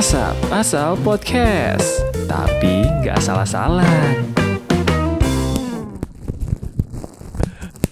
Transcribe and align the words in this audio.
Asap 0.00 0.32
Asal 0.48 0.96
Podcast. 1.04 2.00
Tapi 2.24 2.88
nggak 3.04 3.20
salah-salah. 3.20 3.84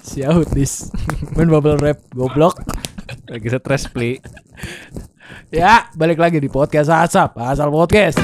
Siaut 0.01 0.49
dis 0.57 0.89
Main 1.37 1.53
bubble 1.53 1.77
rap 1.77 2.01
Goblok. 2.17 2.65
Lagi 3.29 3.53
stres 3.53 3.93
pli. 3.93 4.17
Ya 5.53 5.93
balik 6.01 6.17
lagi 6.17 6.41
di 6.41 6.49
podcast 6.49 6.89
Asap 6.89 7.37
Asal 7.45 7.69
Podcast. 7.69 8.17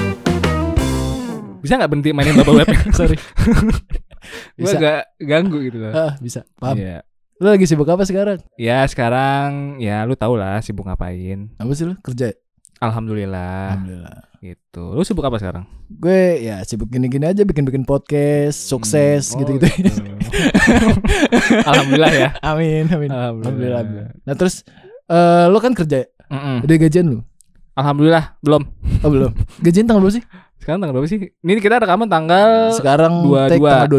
Bisa 1.61 1.77
nggak 1.77 1.93
berhenti 1.93 2.17
mainin 2.17 2.41
bubble 2.41 2.65
wrap? 2.65 2.73
Sorry. 2.97 3.21
Gue 4.57 4.65
Bisa. 4.65 4.81
agak 4.81 5.01
ganggu 5.21 5.61
gitu 5.61 5.77
loh. 5.85 5.93
Ah, 5.93 6.17
Bisa. 6.25 6.49
Paham. 6.57 6.81
Iya. 6.81 7.05
Lu 7.37 7.53
lagi 7.53 7.69
sibuk 7.69 7.93
apa 7.93 8.09
sekarang? 8.09 8.41
Ya 8.57 8.81
sekarang 8.89 9.77
ya 9.77 10.09
lu 10.09 10.17
tau 10.17 10.41
lah 10.41 10.65
sibuk 10.65 10.89
ngapain. 10.89 11.53
Apa 11.61 11.73
sih 11.77 11.85
lu? 11.85 12.01
Kerja? 12.01 12.33
Alhamdulillah 12.79 13.75
Alhamdulillah 13.75 14.19
gitu 14.41 14.85
Lu 14.91 15.03
sibuk 15.03 15.23
apa 15.23 15.37
sekarang? 15.37 15.65
Gue 15.89 16.43
ya 16.43 16.61
sibuk 16.61 16.87
gini-gini 16.87 17.25
aja 17.25 17.43
Bikin-bikin 17.43 17.83
podcast 17.83 18.59
Sukses 18.61 19.31
Hmm, 19.31 19.35
oh, 19.35 19.39
gitu-gitu 19.41 19.67
gitu. 19.79 19.91
Alhamdulillah 21.67 22.13
ya 22.13 22.29
Amin 22.41 22.85
amin 22.87 23.09
Alhamdulillah. 23.09 23.81
Alhamdulillah. 23.81 24.11
Nah 24.23 24.35
terus 24.35 24.67
eh 25.07 25.47
Lu 25.47 25.59
kan 25.59 25.73
kerja 25.73 26.03
ya? 26.03 26.07
Mm-mm. 26.27 26.57
Udah 26.61 26.77
gajian 26.79 27.07
lu? 27.09 27.19
Alhamdulillah 27.75 28.37
belum 28.41 28.63
Oh 29.01 29.11
belum 29.11 29.33
Gajian 29.61 29.85
tanggal 29.85 30.03
berapa 30.03 30.15
sih? 30.15 30.25
Sekarang 30.57 30.79
tanggal 30.79 30.95
berapa 30.95 31.09
sih? 31.09 31.19
Ini 31.37 31.61
kita 31.61 31.77
rekaman 31.79 32.09
tanggal 32.09 32.73
Sekarang 32.73 33.13
dua- 33.23 33.47
take 33.47 33.61
dua. 33.61 33.71
tanggal 33.85 33.91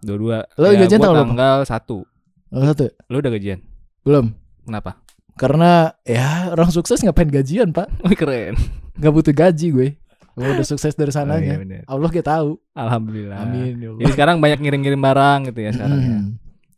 22 0.00 0.02
22 0.02 0.60
Lu 0.60 0.66
Ya, 0.66 0.78
gajian 0.78 0.98
tanggal 0.98 1.14
berapa? 1.14 1.28
tanggal 1.28 1.56
1 1.62 2.50
Tanggal 2.50 2.68
satu 2.68 2.82
ya? 2.82 2.92
Lu 3.06 3.16
udah 3.16 3.32
gajian? 3.32 3.58
Belum 4.02 4.26
Kenapa? 4.62 4.90
Karena 5.40 5.96
ya 6.04 6.52
orang 6.52 6.68
sukses 6.68 7.00
ngapain 7.00 7.32
gajian 7.32 7.72
pak? 7.72 7.88
Oh 8.04 8.12
keren. 8.12 8.60
Gak 9.00 9.08
butuh 9.08 9.32
gaji 9.32 9.72
gue. 9.72 9.88
Gue 10.36 10.46
udah 10.52 10.68
sukses 10.68 10.92
dari 10.92 11.08
Oh, 11.10 11.16
iya, 11.16 11.16
sananya 11.16 11.54
bener. 11.56 11.82
Allah 11.88 12.10
kita 12.12 12.36
tahu. 12.36 12.60
Alhamdulillah. 12.76 13.40
Amin 13.40 13.80
ya 13.80 13.88
Allah. 13.88 14.00
Jadi 14.04 14.10
sekarang 14.12 14.36
banyak 14.36 14.60
ngirim-ngirim 14.60 15.00
barang 15.00 15.38
gitu 15.48 15.60
ya 15.64 15.70
sekarang 15.72 15.96
ya. 15.96 16.08
Hmm, 16.12 16.26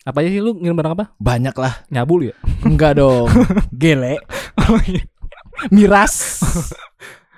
Apa 0.06 0.16
aja 0.22 0.28
sih 0.30 0.38
lu 0.38 0.54
ngirim 0.54 0.78
barang 0.78 0.92
apa? 0.94 1.04
Banyak 1.18 1.56
lah. 1.58 1.74
Nyabul 1.90 2.30
ya? 2.30 2.34
Enggak 2.62 3.02
dong. 3.02 3.26
Gele. 3.82 4.22
Oh 4.62 4.78
iya. 4.86 5.02
Miras 5.74 6.38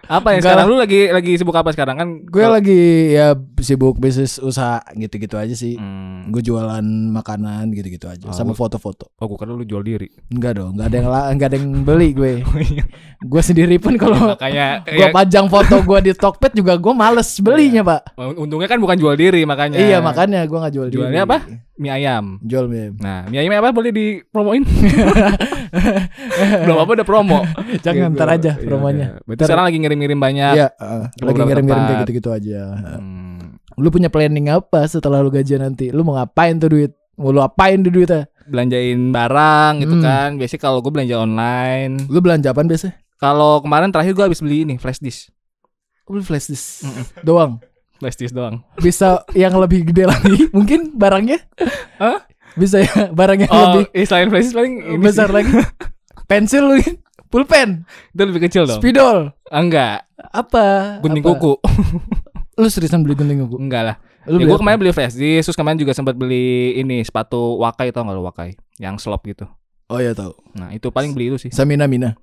Apa 0.06 0.28
ya 0.30 0.38
Enggak 0.38 0.52
sekarang 0.54 0.66
lu 0.66 0.76
lagi 0.76 1.00
lagi 1.08 1.32
sibuk 1.34 1.52
apa 1.52 1.70
sekarang 1.70 1.96
kan? 1.96 2.08
Gue 2.22 2.44
lagi 2.44 2.80
ya 3.12 3.32
sibuk 3.58 3.96
bisnis 3.96 4.36
usaha 4.36 4.84
gitu-gitu 4.92 5.34
aja 5.34 5.52
sih 5.52 5.74
Hmm. 5.74 6.28
Gue 6.28 6.40
jualan 6.40 6.84
makanan 7.10 7.68
gitu-gitu 7.70 8.06
aja 8.06 8.24
Oh, 8.24 8.32
Sama 8.32 8.52
foto-foto 8.52 9.08
Oh, 9.16 9.28
kira 9.30 9.50
lu 9.50 9.62
jual 9.62 9.80
diri. 9.80 10.08
Enggak 10.28 10.56
dong 10.56 10.74
Enggak 10.74 10.86
ada 10.86 10.96
yang 10.96 11.06
enggak 11.30 11.48
ada 11.48 11.56
yang 11.56 11.68
beli 11.82 12.08
gue 12.10 12.32
Oh 12.46 12.58
iya. 12.58 12.84
Gue 13.18 13.40
sendiri 13.40 13.76
pun 13.76 13.96
kalau 13.96 14.32
Makanya 14.32 14.84
gue 14.84 15.00
ya, 15.00 15.08
pajang 15.10 15.46
foto 15.48 15.80
gue 15.80 15.98
di 16.02 16.12
Tokped 16.12 16.52
juga 16.52 16.76
gue 16.76 16.92
males 16.92 17.28
belinya 17.38 17.82
pak 17.82 18.00
untungnya 18.16 18.66
kan 18.66 18.78
bukan 18.78 18.96
jual 18.96 19.14
diri 19.14 19.42
makanya. 19.44 19.76
Iya 19.76 19.98
makanya 20.00 20.44
gue 20.44 20.58
gak 20.58 20.72
jual 20.72 20.88
diri 20.88 21.00
Jualnya 21.00 21.22
apa? 21.24 21.38
Mie 21.74 21.90
ayam. 21.90 22.38
Jual 22.40 22.66
mie 22.66 22.94
Nah, 22.96 23.26
mie 23.26 23.40
ayam 23.40 23.54
apa 23.54 23.70
boleh 23.70 23.90
dipromoin? 23.90 24.62
Belum 26.62 26.76
apa 26.78 26.90
udah 26.92 27.02
promo. 27.02 27.42
Jangan 27.84 28.10
Gitu. 28.10 28.16
ntar 28.16 28.28
aja 28.30 28.52
Iya, 28.54 28.62
promonya 28.62 29.06
iya. 29.10 29.18
Berarti 29.20 29.34
Ntar- 29.34 29.46
sekarang 29.48 29.64
lagi 29.64 29.78
ngirim-ngirim 29.78 30.18
banyak. 30.18 30.52
Iya 30.54 30.68
uh, 30.72 31.04
Lagi 31.20 31.40
ngirim-ngirim 31.40 31.82
kayak 31.84 31.98
gitu-gitu 32.04 32.30
aja 32.30 32.62
Hmm. 32.94 33.58
Lu 33.74 33.90
punya 33.90 34.06
planning 34.06 34.46
apa 34.48 34.86
setelah 34.86 35.18
lu 35.18 35.28
gajian 35.28 35.58
nanti? 35.60 35.90
Lu 35.90 36.02
mau 36.02 36.14
ngapain 36.14 36.54
tuh 36.56 36.70
duit? 36.70 36.94
Mau 37.14 37.30
lu 37.30 37.40
apain 37.40 37.78
tuh 37.78 37.90
duitnya? 37.90 38.30
belanjain 38.44 39.08
barang 39.08 39.72
gitu 39.80 39.96
Hmm. 39.96 40.04
kan. 40.04 40.28
Biasanya 40.36 40.60
kalau 40.62 40.78
gue 40.78 40.92
belanja 40.92 41.16
online. 41.16 42.06
Lu 42.06 42.20
belanja 42.20 42.52
apaan 42.52 42.68
biasa? 42.68 42.92
Kalau 43.16 43.58
kemarin 43.58 43.88
terakhir 43.88 44.12
gue 44.12 44.20
habis 44.22 44.38
beli 44.38 44.62
ini 44.62 44.76
flash 44.76 45.00
disk. 45.00 45.32
Lu 46.04 46.20
flash 46.20 46.46
disk 46.46 46.84
Mm-mm. 46.84 47.24
doang. 47.24 47.56
Flash 48.04 48.20
disk 48.20 48.36
doang. 48.36 48.60
Bisa 48.76 49.24
yang 49.32 49.56
lebih 49.56 49.88
gede 49.88 50.04
lagi 50.04 50.44
mungkin 50.56 50.92
barangnya? 50.92 51.40
Hah? 51.96 52.20
Bisa 52.52 52.78
ya 52.78 53.08
barang 53.10 53.38
yang 53.40 53.50
Oh, 53.50 53.80
lebih 53.80 53.88
eh, 53.90 54.04
selain 54.04 54.28
flash 54.28 54.44
disk 54.44 54.54
paling 54.54 54.74
ini 54.84 55.00
besar 55.00 55.26
sih. 55.26 55.34
lagi. 55.34 55.52
Pensil 56.30 56.62
lu, 56.62 56.76
pulpen, 57.26 57.88
Itu 58.10 58.22
lebih 58.22 58.44
kecil 58.44 58.64
dong. 58.64 58.76
spidol, 58.76 59.32
Ah, 59.46 59.58
enggak, 59.58 60.04
apa? 60.26 61.00
gunting 61.00 61.20
Apa? 61.20 61.32
kuku. 61.34 61.52
Lu 62.54 62.68
seriusan 62.68 63.00
beli 63.00 63.12
gunting 63.12 63.40
kuku? 63.40 63.56
enggak 63.58 63.82
lah. 63.82 63.96
Lu 64.24 64.36
Ya, 64.36 64.40
beli 64.40 64.46
gue 64.46 64.58
kemarin 64.58 64.78
beli 64.78 64.92
flash 64.92 65.12
disk, 65.12 65.48
terus 65.48 65.56
kemarin 65.56 65.76
juga 65.76 65.92
sempat 65.92 66.12
beli 66.14 66.44
ini 66.74 67.00
sepatu 67.00 67.56
Wakai 67.58 67.88
tau 67.88 68.04
gak 68.04 68.12
lo 68.12 68.22
Wakai? 68.22 68.56
Yang 68.76 69.00
slop 69.00 69.24
gitu. 69.24 69.44
Oh 69.86 69.96
iya 69.96 70.12
tahu. 70.12 70.32
Nah, 70.54 70.70
itu 70.70 70.88
paling 70.88 71.12
beli 71.12 71.28
itu 71.28 71.36
sih. 71.38 71.50
Samina 71.50 71.84
Mina. 71.84 72.16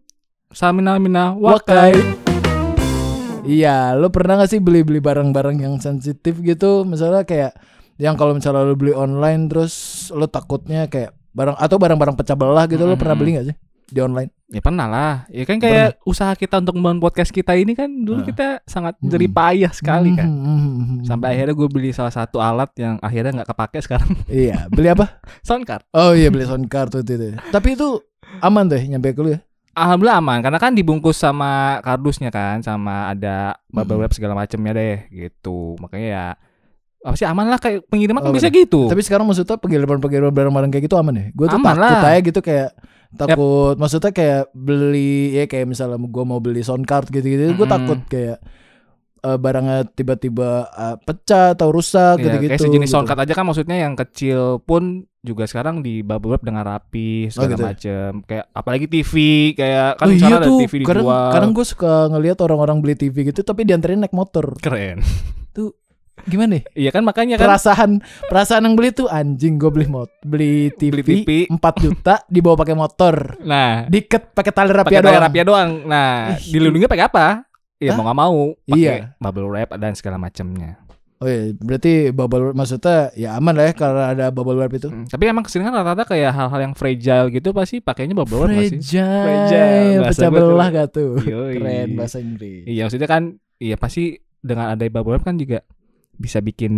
Samina 0.49 0.97
Mina 0.97 1.33
Wakai. 1.33 1.93
Wakai. 1.93 2.30
Iya, 3.41 3.97
lu 3.97 4.13
pernah 4.13 4.37
gak 4.37 4.53
sih 4.53 4.61
beli-beli 4.61 5.01
barang-barang 5.01 5.57
yang 5.57 5.75
sensitif 5.81 6.37
gitu? 6.39 6.85
Misalnya 6.85 7.25
kayak 7.25 7.57
yang 7.97 8.13
kalau 8.13 8.37
misalnya 8.37 8.61
lu 8.61 8.77
beli 8.77 8.93
online 8.93 9.49
terus 9.49 9.73
lu 10.13 10.25
takutnya 10.29 10.85
kayak 10.85 11.13
barang 11.33 11.57
atau 11.57 11.77
barang-barang 11.77 12.15
pecah 12.17 12.37
belah 12.37 12.65
gitu 12.65 12.81
lu 12.83 12.97
pernah 12.97 13.13
Mm-mm. 13.13 13.21
beli 13.25 13.37
gak 13.41 13.47
sih 13.49 13.55
di 13.91 13.99
online? 13.99 14.29
Ya 14.47 14.61
pernah 14.61 14.85
lah. 14.85 15.15
Ya 15.27 15.43
kan 15.43 15.57
kayak 15.57 15.99
usaha 16.03 16.31
kita 16.35 16.59
untuk 16.59 16.75
membangun 16.77 17.01
podcast 17.01 17.31
kita 17.31 17.55
ini 17.55 17.73
kan 17.73 17.87
dulu 17.87 18.21
Ah. 18.21 18.27
kita 18.27 18.47
sangat 18.63 18.95
jerih 19.01 19.27
payah 19.27 19.71
sekali 19.73 20.11
kan. 20.13 20.27
Hmm, 20.27 20.43
hmm, 20.45 20.59
hmm, 20.59 20.85
hmm. 20.85 20.99
Sampai 21.03 21.27
akhirnya 21.33 21.55
gue 21.55 21.67
beli 21.67 21.89
salah 21.91 22.13
satu 22.13 22.39
alat 22.39 22.71
yang 22.77 22.99
akhirnya 22.99 23.41
nggak 23.41 23.49
kepake 23.51 23.79
sekarang. 23.81 24.11
Iya, 24.31 24.67
beli 24.67 24.87
apa? 24.87 25.19
Soundcard. 25.41 25.87
Oh 25.91 26.13
iya 26.13 26.29
beli 26.29 26.45
sound 26.45 26.67
card 26.67 26.93
tuh 26.93 27.01
itu. 27.01 27.15
itu. 27.15 27.27
Tapi 27.47 27.75
itu 27.75 27.99
aman 28.39 28.67
deh 28.67 28.79
nyampe 28.85 29.11
ke 29.11 29.21
lu 29.23 29.33
ya. 29.33 29.39
Alhamdulillah 29.71 30.19
aman 30.19 30.39
karena 30.39 30.59
kan 30.59 30.71
dibungkus 30.71 31.15
sama 31.15 31.79
kardusnya 31.79 32.27
kan 32.27 32.59
sama 32.59 33.07
ada 33.07 33.55
bubble 33.67 33.95
Mm. 33.95 34.01
wrap 34.03 34.11
segala 34.11 34.33
macamnya 34.35 34.71
deh 34.73 34.97
gitu. 35.09 35.79
Makanya 35.79 36.07
ya 36.07 36.25
apa 37.01 37.15
sih 37.15 37.25
aman 37.25 37.49
lah 37.49 37.57
kayak 37.57 37.87
pengiriman 37.87 38.21
kan 38.21 38.29
Oh, 38.29 38.35
bisa 38.35 38.51
gitu. 38.51 38.85
Tapi 38.85 39.01
sekarang 39.01 39.25
maksudnya 39.25 39.57
pengiriman-pengiriman 39.57 40.29
barang-barang 40.29 40.69
kayak 40.69 40.85
gitu 40.85 40.95
aman 40.95 41.13
ya? 41.15 41.25
Gue 41.31 41.47
tuh 41.47 41.57
Aman 41.57 41.73
takut 41.73 41.81
lah. 41.81 42.11
aja 42.11 42.19
gitu 42.21 42.39
kayak 42.39 42.69
takut 43.11 43.75
maksudnya 43.75 44.11
kayak 44.11 44.41
beli 44.51 45.35
ya 45.35 45.43
kayak 45.43 45.67
misalnya 45.67 45.99
gue 45.99 46.23
mau 46.23 46.39
beli 46.39 46.61
sound 46.61 46.85
card 46.85 47.07
gitu-gitu 47.07 47.43
gue 47.49 47.57
Mm-mm. 47.57 47.67
takut 47.67 47.99
kayak 48.07 48.39
eh, 49.21 49.37
barangnya 49.37 49.77
tiba-tiba 49.87 50.49
eh, 50.67 50.95
pecah 50.99 51.53
atau 51.53 51.69
rusak 51.69 52.17
Iya, 52.17 52.23
gitu-gitu. 52.27 52.51
kayak 52.51 52.61
sejenis 52.61 52.87
gitu. 52.87 52.95
soundcard 52.95 53.21
aja 53.21 53.33
kan 53.33 53.45
maksudnya 53.45 53.77
yang 53.79 53.93
kecil 53.93 54.59
pun 54.59 54.83
juga 55.21 55.45
sekarang 55.45 55.79
di 55.79 56.01
bubble 56.01 56.41
dengan 56.41 56.65
rapi 56.65 57.29
segala 57.29 57.53
gitu 57.53 57.61
ya? 57.61 57.67
macem 57.69 58.09
kayak 58.25 58.45
apalagi 58.51 58.85
TV 58.89 59.13
kayak 59.53 59.89
kan 59.95 60.05
oh 60.05 60.11
iya 60.11 60.33
ada 60.33 60.47
tuh, 60.49 60.57
TV 60.59 60.73
kadang, 60.81 61.05
dijual 61.05 61.29
kadang 61.29 61.51
gue 61.53 61.65
suka 61.65 61.93
ngelihat 62.09 62.37
orang-orang 62.41 62.77
beli 62.81 62.95
TV 62.95 63.15
gitu 63.23 63.41
tapi 63.41 63.61
dianterin 63.61 64.01
naik 64.01 64.11
motor. 64.11 64.57
keren 64.57 65.05
Gimana 66.21 66.61
ya? 66.61 66.63
iya 66.77 66.89
kan 66.89 67.01
makanya 67.01 67.33
kan 67.33 67.49
Perasaan 67.49 67.91
perasaan 68.29 68.69
yang 68.69 68.77
beli 68.77 68.93
tuh 68.93 69.09
anjing 69.09 69.57
gue 69.57 69.73
beli 69.73 69.89
mot 69.89 70.05
beli 70.21 70.69
TV, 70.71 71.01
Beli 71.01 71.03
TV. 71.25 71.29
4 71.49 71.57
juta 71.81 72.21
dibawa 72.29 72.53
pakai 72.53 72.77
motor. 72.77 73.41
nah 73.41 73.89
Diket 73.89 74.29
pakai 74.29 74.53
tali 74.53 74.69
rapia 74.69 74.85
pakai 74.91 75.01
tali 75.01 75.09
doang. 75.11 75.23
rapia 75.25 75.43
doang 75.43 75.69
nah 75.83 76.37
dilindungi 76.37 76.85
pakai 76.85 77.05
apa 77.09 77.25
Hah? 77.83 77.95
mau 77.95 78.03
nggak 78.03 78.19
mau 78.19 78.37
pakai 78.61 78.77
Iya. 78.77 78.93
bubble 79.17 79.47
wrap 79.47 79.69
dan 79.75 79.93
segala 79.93 80.17
macamnya. 80.17 80.77
Oh 81.17 81.25
iya, 81.25 81.53
berarti 81.53 82.09
bubble 82.09 82.41
wrap 82.43 82.55
maksudnya 82.55 83.13
ya 83.13 83.33
aman 83.35 83.53
lah 83.53 83.69
ya 83.69 83.73
karena 83.73 84.03
ada 84.09 84.25
bubble 84.27 84.53
wrap 84.55 84.69
itu. 84.71 84.85
Hmm, 84.85 85.05
Tapi 85.05 85.23
emang 85.23 85.41
ke 85.41 85.49
sini 85.49 85.63
kan 85.63 85.71
rata-rata 85.71 86.03
kayak 86.03 86.29
hal-hal 86.29 86.59
yang 86.59 86.73
fragile 86.73 87.29
gitu 87.29 87.49
pasti 87.51 87.77
pakainya 87.77 88.13
bubble 88.13 88.41
wrap 88.41 88.49
nggak 88.51 88.65
sih? 88.67 88.81
Fragile, 88.81 89.21
Fragile, 89.21 90.01
pecah 90.07 90.29
belah 90.29 90.69
gak 90.71 90.87
tuh? 90.91 91.13
Yoi. 91.23 91.53
Keren 91.55 91.87
bahasa 91.93 92.17
Inggris. 92.17 92.65
Iya 92.65 92.81
maksudnya 92.83 93.05
kan 93.05 93.23
iya 93.55 93.77
pasti 93.77 94.03
dengan 94.39 94.69
ada 94.69 94.81
bubble 94.83 95.13
wrap 95.13 95.21
kan 95.23 95.37
juga 95.37 95.61
bisa 96.11 96.37
bikin 96.37 96.73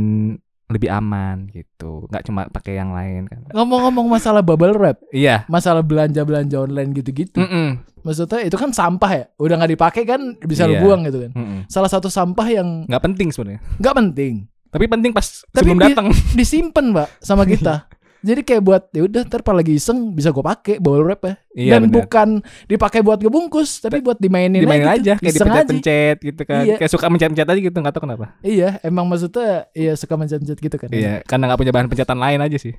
lebih 0.66 0.90
aman 0.90 1.48
gitu. 1.48 2.08
nggak 2.08 2.24
cuma 2.24 2.48
pakai 2.48 2.76
yang 2.76 2.92
lain 2.92 3.28
kan. 3.28 3.48
Ngomong-ngomong 3.52 4.08
masalah 4.10 4.42
bubble 4.42 4.74
wrap, 4.74 4.98
Iya. 5.10 5.44
masalah 5.46 5.80
belanja-belanja 5.80 6.58
online 6.58 6.92
gitu-gitu. 6.92 7.38
Mm-mm. 7.38 7.80
Maksudnya 8.04 8.40
itu 8.42 8.54
kan 8.54 8.70
sampah 8.70 9.12
ya, 9.12 9.24
udah 9.38 9.56
nggak 9.58 9.72
dipakai 9.72 10.04
kan 10.04 10.22
bisa 10.38 10.64
lu 10.64 10.76
Iya. 10.76 10.82
buang 10.82 11.02
gitu 11.04 11.18
kan. 11.20 11.32
Mm-mm. 11.34 11.60
Salah 11.66 11.88
satu 11.88 12.08
sampah 12.08 12.48
yang 12.48 12.68
Nggak 12.86 13.04
penting 13.04 13.28
sebenarnya. 13.30 13.62
nggak 13.78 13.96
penting, 13.96 14.34
Tapi 14.68 14.86
penting 14.86 15.12
pas 15.12 15.24
Tapi 15.24 15.54
sebelum 15.64 15.78
di- 15.78 15.84
datang. 15.88 16.08
disimpan 16.38 16.86
mbak 16.90 17.08
sama 17.18 17.44
kita. 17.44 17.76
Jadi 18.24 18.40
kayak 18.42 18.62
buat 18.62 18.84
ya 18.90 19.04
udah 19.04 19.22
ntar 19.22 19.44
lagi 19.46 19.76
iseng 19.76 20.12
bisa 20.12 20.32
gue 20.32 20.40
pakai 20.42 20.80
bubble 20.80 21.04
wrap 21.04 21.22
ya. 21.22 21.34
Iya 21.54 21.72
Dan 21.76 21.82
bener. 21.86 21.96
bukan 21.98 22.28
dipakai 22.66 23.00
buat 23.00 23.20
ngebungkus, 23.20 23.80
tapi 23.80 24.00
buat 24.00 24.16
dimainin, 24.16 24.60
dimainin 24.60 24.88
aja, 24.88 24.96
aja 24.96 25.14
gitu. 25.14 25.20
kayak 25.20 25.28
aja. 25.28 25.44
dipencet-pencet 25.44 26.18
gitu 26.24 26.42
kan. 26.42 26.64
Iya. 26.64 26.76
Kayak 26.80 26.88
suka 26.90 27.06
mencet-mencet 27.06 27.44
aja 27.46 27.60
gitu 27.62 27.76
nggak 27.76 27.94
tahu 27.94 28.04
kenapa. 28.04 28.26
Iya, 28.40 28.80
emang 28.82 29.06
maksudnya 29.06 29.68
iya 29.72 29.94
suka 29.94 30.16
mencet-mencet 30.16 30.56
gitu 30.58 30.76
kan. 30.78 30.88
Iya, 30.90 31.20
karena 31.22 31.48
nggak 31.48 31.60
punya 31.60 31.72
bahan 31.72 31.88
pencetan 31.88 32.16
lain 32.18 32.40
aja 32.40 32.56
sih. 32.58 32.74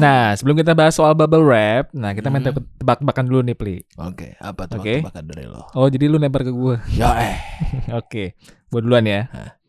Nah, 0.00 0.32
sebelum 0.32 0.56
kita 0.56 0.72
bahas 0.72 0.96
soal 0.96 1.12
bubble 1.12 1.44
wrap, 1.44 1.92
nah 1.92 2.10
kita 2.10 2.26
main 2.26 2.40
Hmm. 2.40 2.50
tebak- 2.50 2.72
tebak-tebakan 2.76 3.24
dulu 3.26 3.40
nih, 3.42 3.54
Pli. 3.54 3.76
Oke, 3.96 4.32
apa 4.36 4.64
tuh 4.64 4.80
Oke. 4.80 5.04
tebakan 5.04 5.24
dari 5.28 5.44
lo? 5.44 5.62
Oh, 5.72 5.86
jadi 5.86 6.04
lu 6.06 6.16
lempar 6.16 6.40
ke 6.40 6.50
gue. 6.50 6.76
Ya 6.90 7.12
eh. 7.20 7.36
Oke, 8.00 8.34
gua 8.66 8.80
duluan 8.80 9.04
ya. 9.04 9.28
Hah. 9.28 9.60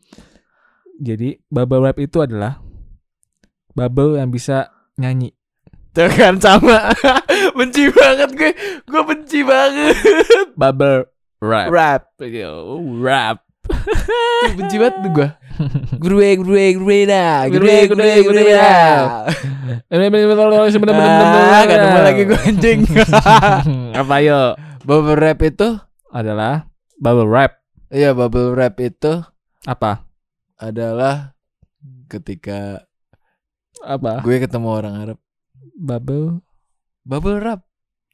Jadi 0.96 1.36
bubble 1.46 1.82
wrap 1.82 1.98
itu 1.98 2.18
adalah 2.18 2.62
bubble 3.70 4.16
yang 4.16 4.30
bisa 4.30 4.70
nyanyi. 4.96 5.34
Tuh 5.92 6.08
kan 6.08 6.40
sama. 6.40 6.88
benci 7.58 7.92
banget 7.92 8.30
gue. 8.32 8.52
Gue 8.88 9.02
benci 9.04 9.44
banget. 9.44 9.96
Bubble 10.56 11.04
Rap. 11.38 11.68
Rap. 11.68 12.02
Yo, 12.22 12.78
rap. 13.02 13.42
Benci 14.54 14.78
banget 14.78 14.94
gue. 15.10 15.28
Gue 15.96 16.36
gue 16.36 16.64
gue 16.74 16.98
dah. 17.04 17.46
Gue 17.46 17.58
Gue, 17.58 17.76
gue 17.86 17.94
gue, 17.94 18.14
gue 18.22 18.32
gue, 18.32 18.44
dah. 18.50 19.26
Ah, 21.52 21.62
gak 21.62 21.78
nemu 21.78 21.98
lagi 22.00 22.22
gue 22.24 22.40
anjing. 22.42 22.80
Apa 24.00 24.16
yo? 24.18 24.56
Bubble 24.82 25.14
wrap 25.14 25.38
itu 25.40 25.68
Adalah 26.08 26.66
bubble 26.96 27.26
wrap. 27.26 27.62
Iya 27.88 28.12
bubble 28.12 28.50
wrap 28.50 28.76
itu 28.78 29.22
Apa? 29.62 30.06
adalah 30.56 31.34
ketika 32.06 32.86
Apa? 33.78 34.22
gue 34.22 34.36
ketemu 34.38 34.68
orang 34.68 34.94
Arab 34.96 35.18
Bubble. 35.74 36.38
bubble 37.02 37.36
wrap 37.36 37.66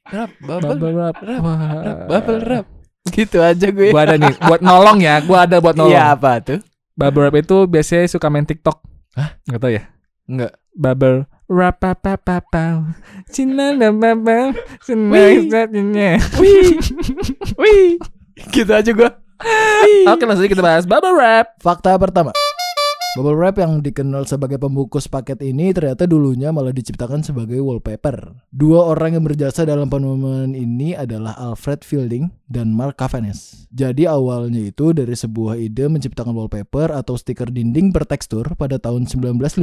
rap 0.05 0.33
bubble, 0.39 0.73
Bubble 0.73 0.93
rap, 0.95 1.15
Wah. 1.21 1.57
rap, 1.77 1.97
bubble 2.07 2.41
wrap 2.41 2.65
gitu 3.07 3.37
aja 3.39 3.69
gue 3.69 3.89
Gua 3.89 4.01
ada 4.03 4.15
nih 4.15 4.33
buat 4.39 4.61
nolong 4.61 4.97
ya. 4.99 5.21
Gua 5.21 5.45
ada 5.45 5.57
buat 5.57 5.73
nolong. 5.73 5.93
iya 5.93 6.13
apa 6.13 6.37
tuh 6.39 6.59
Bubble 6.99 7.23
wrap 7.23 7.35
itu 7.39 7.57
biasanya 7.63 8.11
suka 8.11 8.27
main 8.27 8.43
TikTok. 8.43 8.83
Hah? 9.15 9.39
Gak 9.47 9.59
tau 9.63 9.71
ya? 9.71 9.87
enggak 10.29 10.53
Bubble 10.75 11.25
wrap 11.49 11.81
pa 11.81 11.97
pa 11.97 12.13
pa 12.19 12.43
pa. 12.45 12.85
Cina 13.31 13.73
dan 13.73 13.97
bubble. 13.97 14.53
Wih. 14.85 15.49
Senang 15.49 15.73
wih 16.37 16.77
wih 17.61 17.97
gitu 18.55 18.71
aja 18.71 18.87
gue 18.87 19.11
Oke 20.07 20.23
langsung 20.23 20.47
aja 20.47 20.51
kita 20.51 20.63
bahas 20.63 20.87
bubble 20.87 21.15
wrap. 21.15 21.59
fakta 21.59 21.95
pertama 21.99 22.31
Bubble 23.17 23.33
wrap 23.33 23.57
yang 23.57 23.81
dikenal 23.81 24.29
sebagai 24.29 24.61
pembungkus 24.61 25.09
paket 25.09 25.41
ini 25.41 25.73
ternyata 25.73 26.05
dulunya 26.05 26.53
malah 26.53 26.69
diciptakan 26.69 27.25
sebagai 27.25 27.57
wallpaper. 27.57 28.37
Dua 28.53 28.85
orang 28.85 29.17
yang 29.17 29.25
berjasa 29.25 29.65
dalam 29.65 29.89
penemuan 29.89 30.53
ini 30.53 30.93
adalah 30.93 31.33
Alfred 31.41 31.81
Fielding 31.81 32.29
dan 32.45 32.69
Mark 32.69 33.01
Cavanes. 33.01 33.65
Jadi 33.73 34.05
awalnya 34.05 34.61
itu 34.61 34.93
dari 34.93 35.17
sebuah 35.17 35.57
ide 35.57 35.89
menciptakan 35.89 36.37
wallpaper 36.37 36.93
atau 36.93 37.17
stiker 37.17 37.49
dinding 37.49 37.89
bertekstur 37.89 38.53
pada 38.53 38.77
tahun 38.77 39.09
1957. 39.09 39.57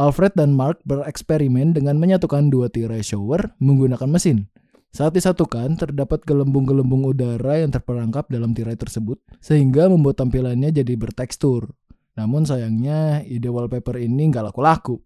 Alfred 0.00 0.32
dan 0.32 0.56
Mark 0.56 0.80
bereksperimen 0.88 1.76
dengan 1.76 2.00
menyatukan 2.00 2.48
dua 2.48 2.72
tirai 2.72 3.04
shower 3.04 3.52
menggunakan 3.60 4.08
mesin. 4.08 4.48
Saat 4.88 5.20
disatukan, 5.20 5.76
terdapat 5.76 6.24
gelembung-gelembung 6.24 7.04
udara 7.04 7.60
yang 7.60 7.68
terperangkap 7.68 8.24
dalam 8.32 8.56
tirai 8.56 8.72
tersebut, 8.72 9.20
sehingga 9.36 9.84
membuat 9.92 10.16
tampilannya 10.16 10.72
jadi 10.72 10.96
bertekstur. 10.96 11.76
Namun 12.18 12.42
sayangnya, 12.42 13.22
ide 13.22 13.46
wallpaper 13.46 13.94
ini 14.02 14.26
nggak 14.34 14.50
laku-laku. 14.50 14.98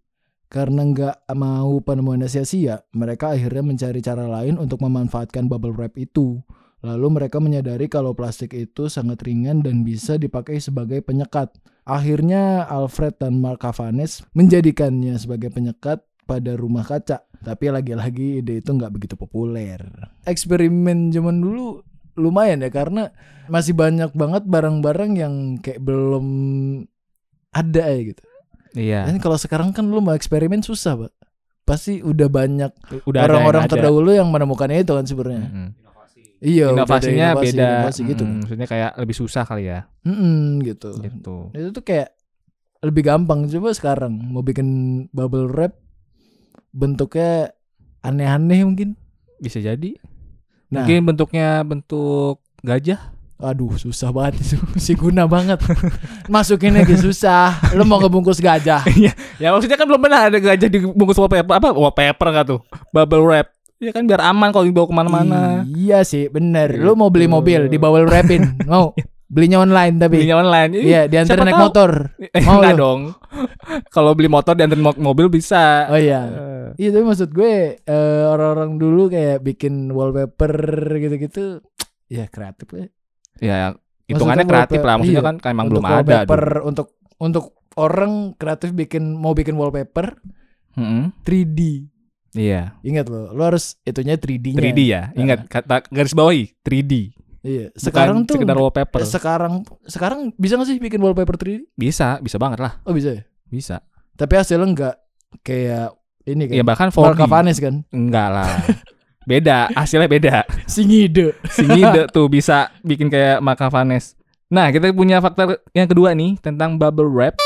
Karena 0.48 0.84
nggak 0.84 1.28
mau 1.36 1.80
penemuannya 1.84 2.28
sia-sia, 2.28 2.80
mereka 2.96 3.36
akhirnya 3.36 3.64
mencari 3.64 4.00
cara 4.00 4.24
lain 4.28 4.56
untuk 4.56 4.80
memanfaatkan 4.80 5.48
bubble 5.48 5.76
wrap 5.76 5.96
itu. 6.00 6.40
Lalu 6.82 7.22
mereka 7.22 7.38
menyadari 7.38 7.86
kalau 7.86 8.12
plastik 8.12 8.56
itu 8.56 8.90
sangat 8.90 9.22
ringan 9.22 9.62
dan 9.62 9.84
bisa 9.86 10.18
dipakai 10.18 10.58
sebagai 10.58 11.04
penyekat. 11.04 11.54
Akhirnya 11.86 12.66
Alfred 12.66 13.22
dan 13.22 13.38
Mark 13.38 13.62
Cavanes 13.62 14.26
menjadikannya 14.34 15.14
sebagai 15.14 15.54
penyekat 15.54 16.02
pada 16.26 16.52
rumah 16.58 16.82
kaca. 16.82 17.22
Tapi 17.42 17.64
lagi-lagi 17.70 18.42
ide 18.42 18.60
itu 18.60 18.70
nggak 18.74 18.92
begitu 18.92 19.14
populer. 19.14 19.78
Eksperimen 20.26 21.14
zaman 21.14 21.38
dulu 21.38 21.80
lumayan 22.18 22.60
ya 22.60 22.68
karena 22.68 23.08
masih 23.48 23.72
banyak 23.72 24.12
banget 24.12 24.44
barang-barang 24.44 25.12
yang 25.16 25.34
kayak 25.64 25.80
belum 25.80 26.26
ada 27.52 27.84
ya 27.86 28.00
gitu. 28.02 28.22
Iya. 28.72 29.00
Dan 29.04 29.20
kalau 29.20 29.36
sekarang 29.36 29.70
kan 29.70 29.84
lu 29.84 30.00
mau 30.00 30.12
eksperimen 30.12 30.60
susah, 30.60 30.96
Pak. 30.96 31.12
Pasti 31.62 32.00
udah 32.00 32.26
banyak 32.26 32.72
orang-orang 33.06 33.68
terdahulu 33.68 34.10
yang 34.10 34.26
menemukannya 34.26 34.80
itu 34.80 34.92
kan 34.92 35.04
sebenarnya. 35.04 35.46
Mm-mm. 35.46 35.68
Iya, 36.42 36.74
udah 36.74 36.82
ada 36.82 36.98
Inovasinya 36.98 37.26
inovasi- 37.30 37.46
beda. 37.54 37.66
inovasi 37.70 38.00
gitu. 38.04 38.24
Mm, 38.24 38.34
Maksudnya 38.42 38.66
kayak 38.66 38.90
lebih 38.98 39.14
susah 39.14 39.44
kali 39.46 39.64
ya. 39.64 39.86
Mm-mm, 40.02 40.58
gitu. 40.64 40.90
Gitu. 40.98 41.36
Itu 41.54 41.68
tuh 41.70 41.84
kayak 41.86 42.08
lebih 42.82 43.02
gampang 43.06 43.46
coba 43.46 43.70
sekarang 43.70 44.10
mau 44.18 44.42
bikin 44.42 44.66
bubble 45.14 45.46
wrap 45.46 45.78
bentuknya 46.72 47.54
aneh-aneh 48.00 48.66
mungkin. 48.66 48.98
Bisa 49.38 49.62
jadi. 49.62 49.94
Nah, 50.66 50.82
Mungkin 50.82 51.06
bentuknya 51.06 51.62
bentuk 51.62 52.42
gajah. 52.60 52.98
Aduh 53.36 53.72
susah 53.74 54.10
banget 54.10 54.40
itu. 54.40 54.56
Si 54.84 54.92
guna 54.92 55.24
banget. 55.24 55.62
Masukinnya 56.26 56.82
gitu 56.82 57.08
susah. 57.08 57.72
Lu 57.72 57.82
mau 57.82 57.98
ngebungkus 57.98 58.38
gajah. 58.38 58.82
Ya 59.36 59.48
maksudnya 59.48 59.74
kan 59.74 59.84
belum 59.84 59.98
pernah 59.98 60.20
ada 60.24 60.36
gajah 60.36 60.68
dibungkus 60.68 61.16
wallpaper 61.16 61.50
apa 61.52 61.68
wallpaper 61.70 62.26
nggak 62.28 62.46
tuh 62.46 62.60
bubble 62.88 63.22
wrap 63.22 63.50
ya 63.76 63.90
kan 63.90 64.06
biar 64.06 64.22
aman 64.22 64.48
kalau 64.48 64.62
dibawa 64.62 64.86
ke 64.86 64.94
mana-mana 64.94 65.40
Iya 65.66 66.02
sih, 66.02 66.28
bener. 66.28 66.70
Lu 66.76 66.94
mau 66.94 67.08
beli 67.08 67.24
Gitu. 67.24 67.34
mobil 67.34 67.60
di 67.66 67.74
bubble 67.74 68.06
wrapin, 68.06 68.54
mau 68.70 68.94
belinya 69.26 69.58
online 69.58 69.98
tapi. 69.98 70.14
belinya 70.16 70.38
online 70.38 70.70
Iya, 70.76 71.00
diantar 71.04 71.34
naik 71.36 71.50
tahu. 71.52 71.64
motor. 71.66 71.90
eh, 72.22 72.38
Mau 72.40 72.60
enggak 72.60 72.72
lu? 72.72 72.78
dong 72.78 73.00
kalau 73.88 74.14
beli 74.14 74.28
motor 74.28 74.54
diantar 74.54 74.78
mo- 74.78 75.00
mobil 75.02 75.26
bisa 75.26 75.90
Oh 75.90 75.98
iya. 75.98 76.22
Eh, 76.22 76.66
Iya, 76.78 76.88
tapi 76.94 77.04
maksud 77.04 77.28
gue 77.28 77.52
eh, 77.82 78.22
orang-orang 78.24 78.78
dulu 78.78 79.10
kayak 79.10 79.42
bikin 79.42 79.90
wallpaper 79.90 80.54
gitu-gitu 80.94 81.58
ya 82.08 82.28
kreatif 82.28 82.70
ya. 82.70 82.86
Ya 83.38 83.72
hitungannya 84.04 84.42
Maksudnya 84.42 84.52
kreatif 84.66 84.80
lah 84.80 84.94
maksudnya 84.94 85.16
iya, 85.16 85.28
kan 85.30 85.36
emang 85.48 85.66
untuk 85.66 85.72
belum 85.72 85.84
ada 85.86 85.94
wallpaper 85.94 86.42
dulu. 86.42 86.62
untuk 86.66 86.86
untuk 87.16 87.44
orang 87.74 88.12
kreatif 88.34 88.70
bikin 88.70 89.14
mau 89.14 89.32
bikin 89.32 89.54
wallpaper 89.54 90.18
Mm-mm. 90.72 91.12
3D. 91.20 91.88
iya 92.32 92.76
Ingat 92.80 93.06
lo, 93.06 93.30
lo 93.30 93.42
harus 93.42 93.76
itunya 93.82 94.14
3D-nya. 94.14 94.56
3D 94.58 94.80
ya 94.82 95.02
ingat 95.14 95.44
kata 95.46 95.86
garis 95.86 96.12
bawahi 96.12 96.52
3D 96.60 97.12
Iya. 97.42 97.68
Bukan 97.68 97.82
Sekarang 97.82 98.16
tuh 98.22 98.34
sekedar 98.36 98.54
wallpaper 98.54 99.00
sekarang 99.02 99.54
sekarang 99.84 100.20
bisa 100.32 100.54
gak 100.54 100.62
sih 100.64 100.78
bikin 100.78 100.98
wallpaper 100.98 101.34
3D? 101.34 101.66
bisa 101.72 102.16
bisa 102.18 102.36
banget 102.36 102.58
lah 102.60 102.78
Oh 102.82 102.92
bisa 102.92 103.12
ya. 103.12 103.22
bisa 103.44 103.82
Tapi 104.12 104.32
hasilnya 104.34 104.62
enggak 104.64 104.94
kayak 105.40 105.90
ini 106.24 106.46
kan. 106.46 106.54
ya 106.54 106.62
bahkan 106.62 106.88
Mark 106.88 107.14
4D 107.14 107.20
Cavanes 107.20 107.58
kan. 107.58 107.74
enggak 107.88 108.28
lah 108.28 108.50
beda 109.24 109.70
hasilnya 109.74 110.08
beda 110.10 110.36
Si 110.72 110.82
ngide. 110.86 111.36
si 111.50 111.64
ngide 111.66 112.08
tuh 112.10 112.26
bisa 112.26 112.72
bikin 112.82 113.08
kayak 113.12 113.38
Mark 113.44 113.60
Cavanes. 113.60 114.14
Nah, 114.52 114.68
kita 114.68 114.92
punya 114.92 115.16
fakta 115.22 115.56
yang 115.72 115.88
kedua 115.88 116.12
nih 116.12 116.36
tentang 116.40 116.76
bubble 116.76 117.08
wrap 117.08 117.40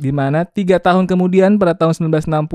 di 0.00 0.10
mana 0.10 0.42
tiga 0.42 0.82
tahun 0.82 1.06
kemudian 1.06 1.60
pada 1.60 1.76
tahun 1.76 2.10
1960 2.10 2.50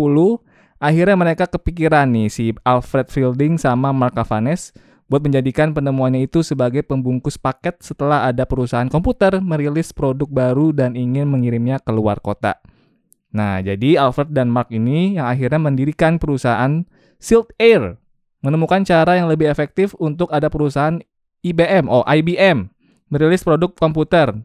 akhirnya 0.79 1.15
mereka 1.15 1.45
kepikiran 1.47 2.07
nih 2.11 2.27
si 2.27 2.51
Alfred 2.67 3.07
Fielding 3.07 3.55
sama 3.55 3.95
Mark 3.95 4.15
Cavanes 4.15 4.75
buat 5.09 5.25
menjadikan 5.25 5.73
penemuannya 5.73 6.29
itu 6.29 6.45
sebagai 6.45 6.85
pembungkus 6.85 7.39
paket 7.39 7.81
setelah 7.81 8.29
ada 8.29 8.45
perusahaan 8.45 8.87
komputer 8.87 9.41
merilis 9.41 9.89
produk 9.89 10.29
baru 10.29 10.69
dan 10.69 10.93
ingin 10.93 11.25
mengirimnya 11.25 11.81
ke 11.81 11.89
luar 11.89 12.21
kota. 12.21 12.61
Nah, 13.33 13.61
jadi 13.61 13.97
Alfred 13.97 14.33
dan 14.33 14.49
Mark 14.53 14.69
ini 14.69 15.17
yang 15.17 15.25
akhirnya 15.25 15.61
mendirikan 15.61 16.21
perusahaan 16.21 16.85
Silk 17.17 17.53
Air 17.57 17.97
menemukan 18.39 18.83
cara 18.87 19.19
yang 19.19 19.27
lebih 19.27 19.47
efektif 19.51 19.95
untuk 19.99 20.31
ada 20.31 20.47
perusahaan 20.47 20.99
IBM, 21.43 21.87
oh 21.87 22.03
IBM, 22.03 22.67
merilis 23.07 23.43
produk 23.43 23.71
komputer. 23.75 24.35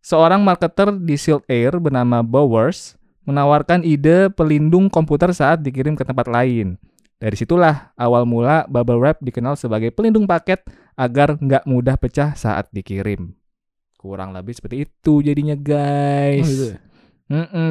Seorang 0.00 0.40
marketer 0.40 0.94
di 0.94 1.20
Silk 1.20 1.44
Air 1.50 1.76
bernama 1.76 2.24
Bowers 2.24 2.96
menawarkan 3.28 3.84
ide 3.84 4.32
pelindung 4.32 4.88
komputer 4.88 5.36
saat 5.36 5.60
dikirim 5.60 5.92
ke 5.92 6.04
tempat 6.06 6.24
lain. 6.24 6.80
Dari 7.18 7.34
situlah 7.34 7.92
awal 7.98 8.24
mula 8.24 8.64
bubble 8.70 9.02
wrap 9.02 9.18
dikenal 9.20 9.58
sebagai 9.58 9.90
pelindung 9.90 10.24
paket 10.24 10.62
agar 10.94 11.34
nggak 11.36 11.66
mudah 11.66 11.98
pecah 11.98 12.32
saat 12.38 12.70
dikirim. 12.72 13.34
Kurang 13.98 14.32
lebih 14.32 14.54
seperti 14.54 14.86
itu 14.86 15.20
jadinya 15.20 15.58
guys. 15.58 16.46
Oh, 16.46 16.48
gitu 16.48 16.66
ya? 16.72 16.78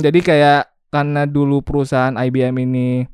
Jadi 0.04 0.20
kayak 0.22 0.62
karena 0.94 1.26
dulu 1.26 1.64
perusahaan 1.66 2.14
IBM 2.14 2.56
ini 2.68 3.08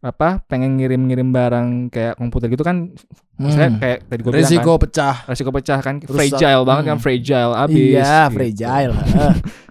apa 0.00 0.40
pengen 0.42 0.80
ngirim-ngirim 0.80 1.28
barang 1.28 1.68
kayak 1.88 2.16
komputer 2.16 2.48
gitu 2.48 2.60
kan 2.60 2.88
maksudnya 3.36 3.68
Hmm. 3.68 3.78
kayak 3.78 3.98
tadi 4.06 4.20
gue 4.20 4.30
bilang 4.30 4.42
Resiko 4.42 4.72
kan 4.72 4.80
pecah. 4.80 5.16
resiko 5.24 5.50
pecah 5.50 5.78
kan 5.78 5.94
Rusak. 5.98 6.14
fragile 6.14 6.62
banget 6.64 6.84
kan 6.86 6.96
Hmm. 6.96 7.04
fragile 7.04 7.52
abis 7.54 7.76
Iya, 7.76 8.00
gitu. 8.22 8.34
fragile. 8.34 8.92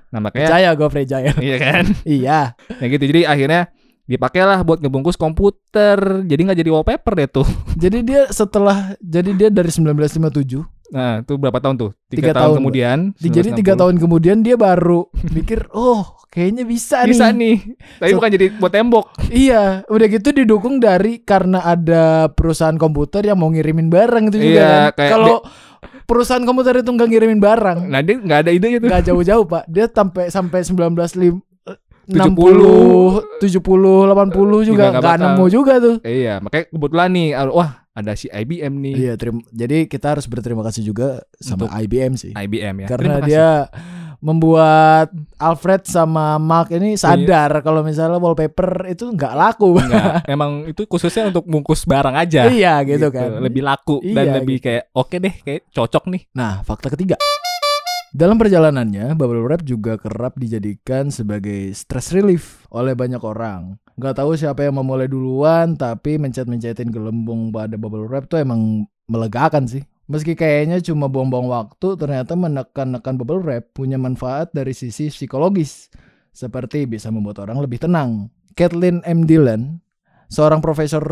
Nah 0.10 0.20
makanya 0.20 0.46
Percaya 0.48 0.70
gue 0.72 0.88
fragile. 0.88 1.38
iya 1.40 1.58
kan 1.58 1.84
iya. 2.18 2.42
ya 2.72 2.86
gitu 2.88 3.04
jadi 3.04 3.22
akhirnya 3.26 3.62
dipakailah 4.06 4.62
buat 4.64 4.80
ngebungkus 4.80 5.14
komputer 5.14 5.98
jadi 6.24 6.42
nggak 6.44 6.58
jadi 6.58 6.70
wallpaper 6.72 7.14
deh 7.16 7.30
tuh 7.32 7.48
Jadi 7.76 7.98
dia 8.04 8.26
setelah 8.28 8.98
jadi 8.98 9.30
dia 9.32 9.50
dari 9.50 9.70
1957. 9.70 10.66
Nah 10.90 11.20
itu 11.20 11.34
berapa 11.36 11.58
tahun 11.58 11.76
tuh 11.78 11.92
Tiga 12.06 12.20
tiga, 12.20 12.32
tahun, 12.32 12.42
tahun, 12.42 12.58
kemudian 12.60 12.98
Di- 13.14 13.30
Jadi 13.30 13.50
tiga 13.54 13.74
1960. 13.74 13.80
tahun 13.80 13.96
kemudian 14.00 14.38
dia 14.40 14.56
baru 14.56 15.02
mikir, 15.36 15.70
oh 15.70 16.02
kayaknya 16.28 16.64
bisa, 16.64 17.02
bisa 17.04 17.30
nih. 17.30 17.58
nih 17.58 17.58
tapi 17.98 18.10
So- 18.10 18.18
bukan 18.18 18.30
jadi 18.32 18.46
buat 18.56 18.72
tembok 18.72 19.06
Iya, 19.28 19.64
udah 19.86 20.08
gitu 20.08 20.30
didukung 20.32 20.78
dari 20.78 21.20
karena 21.20 21.62
ada 21.64 22.04
perusahaan 22.28 22.76
komputer 22.76 23.22
yang 23.24 23.38
mau 23.38 23.48
ngirimin 23.48 23.88
barang 23.88 24.24
itu 24.28 24.38
juga 24.40 24.50
Iya, 24.52 24.70
kan. 24.90 24.94
kayak 24.96 25.12
Kalau 25.12 25.38
perusahaan 26.04 26.42
komputer 26.42 26.74
itu 26.78 26.90
nggak 26.90 27.08
ngirimin 27.08 27.38
barang, 27.40 27.80
nah 27.86 28.02
dia 28.02 28.18
nggak 28.18 28.40
ada 28.42 28.52
idenya 28.52 28.78
tuh 28.78 28.90
nggak 28.90 29.04
jauh-jauh 29.06 29.46
pak. 29.46 29.64
Dia 29.66 29.86
sampai 29.88 30.26
sampai 30.28 30.60
19 30.62 30.98
70. 32.10 33.38
70, 33.38 34.10
80 34.10 34.66
juga 34.66 34.90
nggak 34.90 34.98
nggak 34.98 35.18
nemu 35.20 35.46
juga 35.48 35.74
tuh. 35.78 35.96
Iya, 36.02 36.42
makanya 36.42 36.66
kebetulan 36.68 37.10
nih, 37.12 37.28
ah, 37.32 37.46
wah 37.48 37.70
ada 38.00 38.12
si 38.14 38.28
IBM 38.28 38.74
nih. 38.80 38.94
Iya, 38.96 39.14
terim- 39.16 39.46
jadi 39.50 39.86
kita 39.86 40.16
harus 40.16 40.26
berterima 40.26 40.64
kasih 40.64 40.84
juga 40.84 41.20
sama 41.36 41.66
Untuk 41.66 41.72
IBM 41.78 42.14
sih. 42.16 42.32
IBM 42.32 42.76
ya. 42.84 42.88
Karena 42.88 43.16
Terima 43.16 43.20
dia 43.22 43.48
membuat 44.20 45.10
Alfred 45.38 45.88
sama 45.88 46.36
Mark 46.38 46.70
ini 46.70 47.00
sadar 47.00 47.64
kalau 47.64 47.82
misalnya 47.82 48.20
wallpaper 48.20 48.88
itu 48.88 49.08
nggak 49.08 49.34
laku. 49.34 49.80
Enggak, 49.80 50.24
emang 50.34 50.68
itu 50.68 50.84
khususnya 50.86 51.28
untuk 51.28 51.48
bungkus 51.48 51.84
barang 51.84 52.16
aja. 52.18 52.48
iya 52.48 52.84
gitu, 52.84 53.08
kan. 53.10 53.40
Lebih 53.40 53.64
laku 53.64 54.04
dan 54.04 54.26
Iya, 54.26 54.34
lebih 54.38 54.58
kayak 54.60 54.92
oke 54.92 55.16
deh, 55.16 55.34
kayak 55.40 55.62
cocok 55.72 56.12
nih. 56.12 56.22
Nah, 56.34 56.60
fakta 56.62 56.92
ketiga. 56.92 57.16
Dalam 58.10 58.36
perjalanannya, 58.36 59.14
bubble 59.14 59.40
wrap 59.40 59.62
juga 59.62 59.94
kerap 59.96 60.34
dijadikan 60.36 61.14
sebagai 61.14 61.70
stress 61.72 62.10
relief 62.10 62.66
oleh 62.68 62.98
banyak 62.98 63.22
orang. 63.22 63.78
Gak 64.00 64.16
tahu 64.16 64.32
siapa 64.40 64.64
yang 64.64 64.80
memulai 64.80 65.12
duluan, 65.12 65.76
tapi 65.76 66.16
mencet-mencetin 66.16 66.88
gelembung 66.88 67.52
pada 67.52 67.76
bubble 67.76 68.08
wrap 68.08 68.32
tuh 68.32 68.40
emang 68.40 68.88
melegakan 69.12 69.68
sih. 69.68 69.84
Meski 70.08 70.40
kayaknya 70.40 70.80
cuma 70.80 71.12
buang-buang 71.12 71.52
waktu, 71.52 72.00
ternyata 72.00 72.40
menekan-nekan 72.40 73.20
bubble 73.20 73.44
wrap 73.44 73.76
punya 73.76 74.00
manfaat 74.00 74.56
dari 74.56 74.72
sisi 74.72 75.12
psikologis. 75.12 75.92
Seperti 76.32 76.88
bisa 76.88 77.12
membuat 77.12 77.44
orang 77.44 77.60
lebih 77.60 77.84
tenang. 77.84 78.32
Kathleen 78.56 79.04
M. 79.04 79.28
Dillon, 79.28 79.84
seorang 80.32 80.64
profesor 80.64 81.04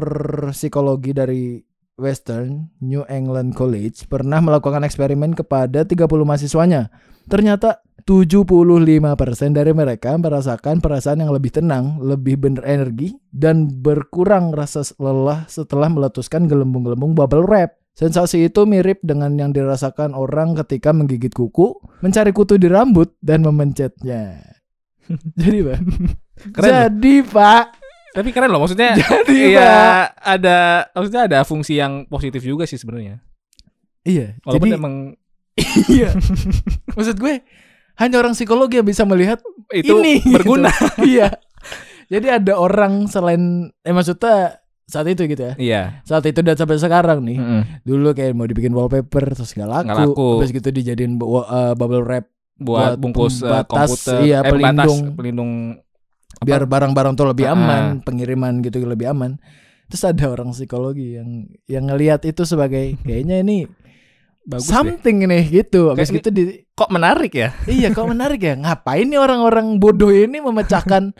psikologi 0.55 1.11
dari 1.11 1.59
Western 1.97 2.69
New 2.79 3.03
England 3.09 3.57
College 3.57 4.05
pernah 4.05 4.37
melakukan 4.37 4.85
eksperimen 4.85 5.33
kepada 5.33 5.83
30 5.83 6.05
mahasiswanya. 6.23 6.93
Ternyata 7.27 7.83
75% 8.07 9.51
dari 9.51 9.75
mereka 9.75 10.15
merasakan 10.15 10.79
perasaan 10.79 11.27
yang 11.27 11.35
lebih 11.35 11.51
tenang, 11.51 11.99
lebih 11.99 12.39
berenergi, 12.39 13.19
dan 13.35 13.67
berkurang 13.67 14.55
rasa 14.55 14.87
lelah 14.95 15.43
setelah 15.51 15.91
meletuskan 15.91 16.47
gelembung-gelembung 16.47 17.11
bubble 17.11 17.43
wrap. 17.43 17.75
Sensasi 17.97 18.47
itu 18.47 18.63
mirip 18.63 19.03
dengan 19.03 19.35
yang 19.35 19.51
dirasakan 19.51 20.15
orang 20.15 20.55
ketika 20.63 20.93
menggigit 20.95 21.33
kuku, 21.33 21.75
mencari 21.99 22.31
kutu 22.31 22.55
di 22.55 22.69
rambut, 22.71 23.17
dan 23.19 23.43
memencetnya. 23.43 24.39
Jadi, 25.41 25.59
Pak. 25.65 25.79
Keren. 26.53 26.69
Jadi, 26.69 27.15
Pak. 27.25 27.65
Tapi 28.17 28.29
keren 28.33 28.49
loh 28.49 28.65
maksudnya. 28.65 28.97
Jadi, 29.01 29.53
Iya, 29.53 30.09
ada 30.17 30.89
maksudnya 30.97 31.21
ada 31.29 31.39
fungsi 31.45 31.77
yang 31.77 32.09
positif 32.09 32.41
juga 32.41 32.65
sih 32.65 32.81
sebenarnya. 32.81 33.21
Iya, 34.07 34.39
Walaupun 34.41 34.65
jadi 34.71 34.79
emang 34.79 34.95
iya. 35.99 36.09
Maksud 36.95 37.19
gue 37.19 37.43
hanya 37.99 38.15
orang 38.17 38.33
psikologi 38.33 38.79
yang 38.79 38.87
bisa 38.87 39.03
melihat 39.03 39.37
itu 39.69 39.99
ini 39.99 40.23
berguna. 40.23 40.71
gitu. 40.71 41.05
iya. 41.13 41.29
Jadi 42.07 42.27
ada 42.31 42.55
orang 42.55 43.11
selain 43.11 43.67
eh 43.83 43.91
maksudnya 43.93 44.63
saat 44.87 45.11
itu 45.11 45.27
gitu 45.27 45.43
ya. 45.43 45.53
Iya. 45.59 45.81
Saat 46.07 46.23
itu 46.25 46.39
dan 46.39 46.55
sampai 46.55 46.79
sekarang 46.79 47.19
nih. 47.21 47.37
Mm-mm. 47.37 47.61
Dulu 47.83 48.15
kayak 48.15 48.31
mau 48.31 48.47
dibikin 48.47 48.71
wallpaper 48.71 49.35
terus 49.35 49.51
nggak 49.51 49.67
laku. 49.69 49.85
Nggak 49.91 49.99
laku. 50.07 50.29
Habis 50.39 50.51
gitu 50.55 50.69
dijadiin 50.71 51.13
uh, 51.19 51.75
bubble 51.75 52.01
wrap 52.07 52.25
Buat, 52.57 52.97
Buat 52.97 52.97
bungkus 52.97 53.37
eh, 53.37 53.45
pembatas, 53.45 53.69
komputer, 53.69 54.17
iya, 54.25 54.41
eh, 54.41 54.49
pembatas, 54.49 54.89
pelindung. 55.13 55.51
Biar 56.39 56.63
barang-barang 56.63 57.13
tuh 57.13 57.27
lebih 57.27 57.45
Ah. 57.45 57.53
aman, 57.53 57.83
pengiriman 58.01 58.59
gitu 58.59 58.81
lebih 58.81 59.09
aman. 59.09 59.37
Terus 59.87 60.03
ada 60.03 60.25
orang 60.27 60.51
psikologi 60.51 61.15
yang 61.15 61.29
yang 61.63 61.87
ngelihat 61.87 62.23
itu 62.23 62.43
sebagai 62.43 62.95
kayaknya 63.05 63.39
ini 63.39 63.65
bagus 64.43 64.65
deh. 64.65 64.73
something 64.73 65.17
nih 65.21 65.43
gitu. 65.45 65.91
Habis 65.91 66.09
gitu 66.09 66.27
di 66.27 66.43
Kok 66.69 66.87
menarik 66.89 67.31
ya? 67.31 67.49
Iya 67.67 67.89
kok 67.89 68.05
menarik 68.05 68.37
ya 68.37 68.53
Ngapain 68.53 69.03
nih 69.03 69.17
orang-orang 69.17 69.75
bodoh 69.75 70.07
ini 70.07 70.37
memecahkan 70.37 71.09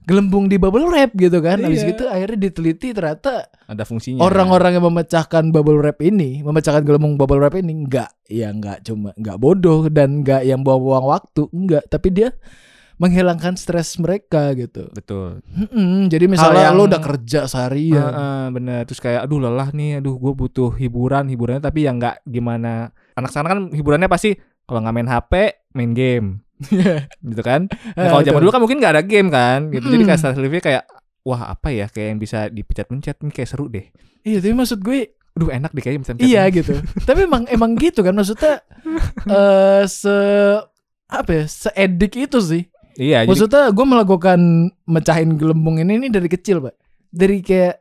Gelembung 0.00 0.44
di 0.44 0.56
bubble 0.56 0.84
wrap 0.84 1.12
gitu 1.12 1.38
kan 1.38 1.56
Habis 1.58 1.80
Iya. 1.80 1.88
gitu 1.88 2.04
akhirnya 2.04 2.38
diteliti 2.42 2.88
ternyata 2.90 3.46
Ada 3.64 3.82
fungsinya. 3.82 4.20
Orang-orang 4.20 4.76
yang 4.76 4.86
memecahkan 4.86 5.48
bubble 5.48 5.78
wrap 5.78 6.00
ini 6.00 6.40
Memecahkan 6.40 6.82
gelembung 6.82 7.14
bubble 7.14 7.38
wrap 7.38 7.54
ini 7.54 7.72
Enggak 7.76 8.10
Ya 8.24 8.48
enggak 8.48 8.82
cuma 8.82 9.14
Enggak 9.14 9.36
bodoh 9.36 9.86
Dan 9.86 10.20
enggak 10.20 10.42
yang 10.42 10.60
buang-buang 10.60 11.06
waktu 11.06 11.46
Enggak 11.48 11.86
Tapi 11.86 12.08
dia 12.10 12.28
Menghilangkan 13.00 13.56
stres 13.56 13.96
mereka 13.96 14.52
gitu 14.52 14.92
betul. 14.92 15.40
Mm-mm, 15.48 16.06
Jadi 16.06 16.28
misalnya 16.28 16.68
yang- 16.68 16.76
lo 16.76 16.84
udah 16.84 17.00
kerja 17.00 17.48
seharian 17.48 17.96
Heeh, 18.06 18.44
bener. 18.52 18.80
Terus 18.84 19.00
kayak 19.00 19.24
aduh 19.24 19.40
lelah 19.40 19.72
nih, 19.72 19.98
aduh 19.98 20.14
gue 20.14 20.32
butuh 20.34 20.76
hiburan, 20.76 21.24
hiburannya 21.26 21.60
tapi 21.60 21.88
yang 21.88 21.96
nggak 21.96 22.20
gimana. 22.22 22.92
Anak 23.14 23.32
sekarang 23.32 23.48
kan 23.48 23.60
hiburannya 23.72 24.04
pasti 24.06 24.36
kalau 24.62 24.84
nggak 24.84 24.94
main 24.94 25.08
HP, 25.08 25.32
main 25.72 25.90
game, 25.90 26.26
gitu 27.24 27.40
kan. 27.40 27.66
Nah, 27.96 28.06
kalau 28.06 28.20
zaman 28.20 28.38
dulu 28.38 28.52
kan 28.52 28.60
mungkin 28.60 28.78
nggak 28.78 28.92
ada 28.92 29.02
game 29.02 29.28
kan, 29.28 29.72
gitu. 29.72 29.88
Jadi 29.88 30.04
kayak 30.04 30.14
Mm. 30.14 30.22
stress 30.22 30.36
relief 30.36 30.60
kayak 30.60 30.84
wah 31.20 31.50
apa 31.50 31.68
ya 31.68 31.86
kayak 31.86 32.08
yang 32.10 32.20
bisa 32.20 32.46
dipencet-pencet 32.48 33.16
nih 33.18 33.32
kayak 33.32 33.48
seru 33.48 33.66
deh. 33.66 33.88
Iya 34.20 34.38
tapi 34.38 34.52
maksud 34.52 34.78
gue 34.78 35.16
Aduh 35.30 35.46
enak 35.48 35.70
deh 35.70 35.80
kayaknya 35.80 36.00
bisa 36.02 36.12
Iya 36.18 36.42
gitu. 36.50 36.74
Tapi 37.08 37.22
emang 37.22 37.46
emang 37.46 37.72
gitu 37.74 38.02
kan 38.02 38.12
maksudnya 38.12 38.60
eh 39.30 39.86
se 39.86 40.10
apa 41.06 41.30
ya 41.32 41.44
seedik 41.46 42.18
itu 42.20 42.38
sih. 42.38 42.66
Iya, 42.98 43.22
jadi 43.22 43.28
Maksudnya 43.30 43.64
gue 43.70 43.86
melakukan 43.86 44.38
mecahin 44.84 45.30
gelembung 45.36 45.78
ini 45.78 45.98
ini 46.00 46.08
dari 46.08 46.26
kecil 46.26 46.62
pak. 46.62 46.74
Dari 47.10 47.38
kayak 47.42 47.74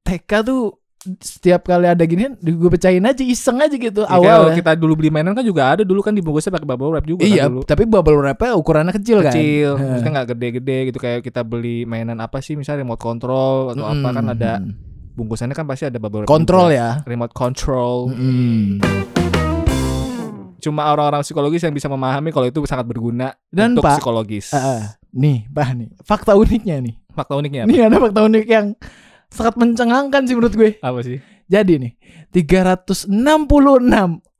TK 0.00 0.30
tuh 0.44 0.84
setiap 1.20 1.68
kali 1.68 1.84
ada 1.84 2.00
ginian 2.08 2.32
gue 2.40 2.70
pecahin 2.72 3.04
aja 3.04 3.20
iseng 3.20 3.60
aja 3.60 3.76
gitu 3.76 4.08
ya, 4.08 4.16
awal. 4.16 4.56
kita 4.56 4.72
dulu 4.72 4.96
beli 4.96 5.12
mainan 5.12 5.36
kan 5.36 5.44
juga 5.44 5.76
ada 5.76 5.84
dulu 5.84 6.00
kan 6.00 6.16
dibungkusnya 6.16 6.48
pakai 6.48 6.64
bubble 6.64 6.96
wrap 6.96 7.04
juga 7.04 7.28
Iya, 7.28 7.44
kan 7.44 7.48
dulu. 7.52 7.60
tapi 7.68 7.84
bubble 7.84 8.16
wrapnya 8.16 8.56
ukurannya 8.56 8.94
kecil, 8.96 9.20
kan. 9.20 9.28
Kecil, 9.36 9.76
maksudnya 9.76 10.12
nggak 10.16 10.28
gede-gede 10.32 10.78
gitu 10.88 10.96
kayak 10.96 11.20
kita 11.20 11.44
beli 11.44 11.84
mainan 11.84 12.24
apa 12.24 12.40
sih 12.40 12.56
misalnya 12.56 12.88
remote 12.88 13.04
control 13.04 13.76
atau 13.76 13.84
apa 13.84 14.08
kan 14.16 14.24
ada 14.32 14.52
bungkusannya 15.12 15.52
kan 15.52 15.68
pasti 15.68 15.84
ada 15.92 16.00
bubble 16.00 16.24
wrap 16.24 16.32
kontrol 16.32 16.72
ya. 16.72 17.04
remote 17.04 17.36
control. 17.36 18.08
Mm. 18.08 18.80
Cuma 20.64 20.88
orang-orang 20.88 21.20
psikologis 21.20 21.60
yang 21.60 21.76
bisa 21.76 21.92
memahami 21.92 22.32
kalau 22.32 22.48
itu 22.48 22.64
sangat 22.64 22.88
berguna 22.88 23.36
Dan, 23.52 23.76
untuk 23.76 23.84
Pak, 23.84 24.00
psikologis. 24.00 24.48
Ah. 24.56 24.96
nih, 25.12 25.44
bah 25.52 25.76
nih, 25.76 25.92
fakta 26.00 26.32
uniknya 26.32 26.80
nih. 26.80 26.96
Fakta 27.12 27.36
uniknya 27.36 27.68
apa? 27.68 27.70
Nih 27.70 27.80
ada 27.84 27.96
fakta 28.00 28.20
unik 28.24 28.44
yang 28.48 28.66
sangat 29.28 29.54
mencengangkan 29.60 30.24
sih 30.24 30.32
menurut 30.32 30.56
gue. 30.56 30.70
apa 30.80 31.04
sih? 31.04 31.20
Jadi 31.44 31.76
nih, 31.76 31.92
366 32.32 33.12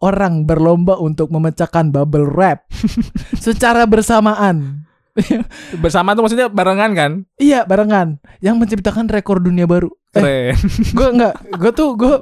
orang 0.00 0.34
berlomba 0.42 0.96
untuk 0.96 1.28
memecahkan 1.28 1.92
bubble 1.92 2.24
wrap 2.24 2.64
secara 3.44 3.84
bersamaan. 3.84 4.88
Bersama 5.78 6.16
tuh 6.16 6.26
maksudnya 6.26 6.48
barengan 6.50 6.90
kan? 6.96 7.12
Iya, 7.38 7.62
barengan. 7.62 8.18
Yang 8.42 8.56
menciptakan 8.58 9.06
rekor 9.06 9.38
dunia 9.38 9.68
baru. 9.68 9.92
Eh, 10.16 10.50
Keren. 10.56 10.56
gue 10.90 11.08
enggak, 11.14 11.34
gue 11.54 11.70
tuh 11.70 11.94
gue 11.94 12.14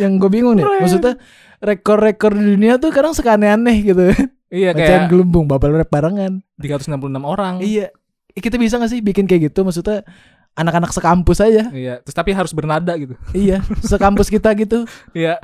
yang 0.00 0.16
gue 0.16 0.30
bingung 0.32 0.56
nih. 0.56 0.64
Maksudnya 0.64 1.20
rekor-rekor 1.58 2.34
di 2.34 2.54
dunia 2.54 2.78
tuh 2.78 2.90
kadang 2.90 3.12
suka 3.12 3.34
aneh-aneh 3.34 3.76
gitu. 3.82 4.04
iya 4.48 4.72
kayak 4.72 5.12
gelembung 5.12 5.44
bubble 5.44 5.74
wrap 5.74 5.90
barengan. 5.90 6.40
366 6.62 6.98
orang. 7.22 7.60
Iya. 7.60 7.92
Eh, 8.34 8.40
Kita 8.40 8.54
bisa 8.56 8.78
gak 8.78 8.90
sih 8.90 9.02
bikin 9.02 9.26
kayak 9.26 9.50
gitu? 9.52 9.66
Maksudnya 9.66 10.06
anak-anak 10.54 10.90
sekampus 10.90 11.38
aja. 11.38 11.70
Iya, 11.70 12.02
terus 12.02 12.14
tapi 12.14 12.34
harus 12.34 12.50
bernada 12.50 12.90
gitu. 12.98 13.14
iya, 13.30 13.62
sekampus 13.82 14.26
kita 14.26 14.50
gitu. 14.58 14.86
Iya. 15.14 15.38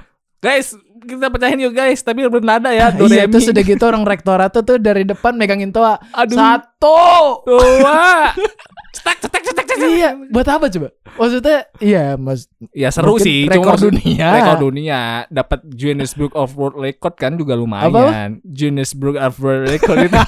Guys, 0.44 0.76
kita 1.08 1.32
pecahin 1.32 1.64
yuk 1.64 1.72
guys, 1.72 2.04
tapi 2.04 2.20
bernada 2.28 2.68
ya. 2.68 2.92
Do 2.92 3.06
iya, 3.08 3.24
re, 3.24 3.28
mi. 3.28 3.32
terus 3.32 3.48
udah 3.48 3.64
gitu 3.64 3.84
orang 3.88 4.04
rektorat 4.04 4.52
tuh, 4.52 4.60
tuh 4.60 4.76
dari 4.76 5.08
depan 5.08 5.32
megangin 5.36 5.72
toa. 5.72 5.96
Aduh. 6.12 6.36
Satu. 6.36 7.00
Dua. 7.48 8.28
cetak, 8.94 9.24
cetak, 9.24 9.42
cetak, 9.42 9.64
cetak. 9.72 9.88
iya, 9.88 10.12
buat 10.28 10.44
apa 10.44 10.68
coba? 10.68 10.88
Maksudnya 11.16 11.58
iya, 11.80 12.04
Mas. 12.20 12.44
Ya 12.76 12.92
seru 12.92 13.16
sih. 13.16 13.48
Rekor 13.48 13.80
cuma 13.80 13.88
dunia. 13.88 14.28
Rekor 14.36 14.56
dunia 14.68 15.00
dapat 15.32 15.64
Guinness 15.64 16.12
Book 16.12 16.36
of 16.36 16.52
World 16.60 16.76
Record 16.76 17.14
kan 17.16 17.40
juga 17.40 17.56
lumayan. 17.56 18.44
Guinness 18.44 18.92
Book 18.92 19.16
of 19.16 19.40
World 19.40 19.72
Record 19.72 20.08
itu 20.08 20.18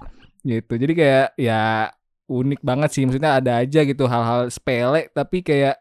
gitu. 0.50 0.72
Jadi 0.82 0.92
kayak 0.98 1.26
ya 1.38 1.94
unik 2.26 2.60
banget 2.62 2.90
sih. 2.90 3.02
Maksudnya 3.06 3.38
ada 3.38 3.62
aja 3.62 3.80
gitu 3.86 4.04
hal-hal 4.10 4.50
sepele 4.52 5.08
tapi 5.14 5.46
kayak 5.46 5.79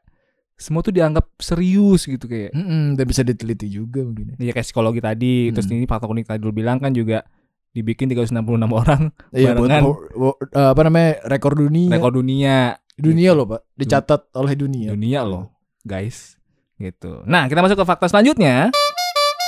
semua 0.59 0.83
tuh 0.83 0.91
dianggap 0.91 1.23
serius 1.37 2.03
gitu 2.03 2.27
kayak. 2.27 2.51
Mm-mm, 2.51 2.93
dan 2.93 3.05
bisa 3.05 3.23
diteliti 3.23 3.71
juga 3.71 4.03
mungkin. 4.03 4.35
Ya 4.35 4.51
kayak 4.51 4.67
psikologi 4.67 4.99
tadi, 4.99 5.49
terus 5.49 5.65
Hmm. 5.65 5.79
ini 5.79 5.87
fakta 5.87 6.05
unik 6.05 6.27
tadi 6.27 6.39
dulu 6.39 6.53
bilang 6.53 6.77
kan 6.77 6.91
juga 6.91 7.23
dibikin 7.69 8.05
366 8.05 8.35
orang 8.67 9.01
Iya, 9.31 9.53
buat 9.53 9.63
Barengan. 9.63 9.81
wo- 9.85 10.03
wo- 10.11 10.37
eh, 10.43 10.69
apa 10.69 10.81
namanya? 10.83 11.11
rekor 11.25 11.53
dunia. 11.53 11.89
rekor 11.89 12.11
dunia. 12.13 12.75
dunia 12.93 13.31
loh, 13.31 13.47
Pak. 13.47 13.61
Dicatat 13.73 14.21
oleh 14.35 14.53
dunia. 14.53 14.91
dunia 14.91 15.23
loh, 15.23 15.55
guys. 15.81 16.35
Gitu. 16.75 17.23
Nah, 17.23 17.47
kita 17.47 17.59
masuk 17.59 17.79
ke 17.79 17.85
fakta 17.85 18.05
selanjutnya. 18.05 18.75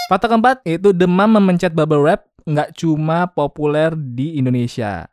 Fakta 0.08 0.28
keempat 0.28 0.64
yaitu 0.64 0.92
demam 0.92 1.28
memencet 1.30 1.72
bubble 1.72 2.00
wrap 2.00 2.28
nggak 2.42 2.72
cuma 2.74 3.28
populer 3.28 3.92
di 3.94 4.36
Indonesia, 4.36 5.08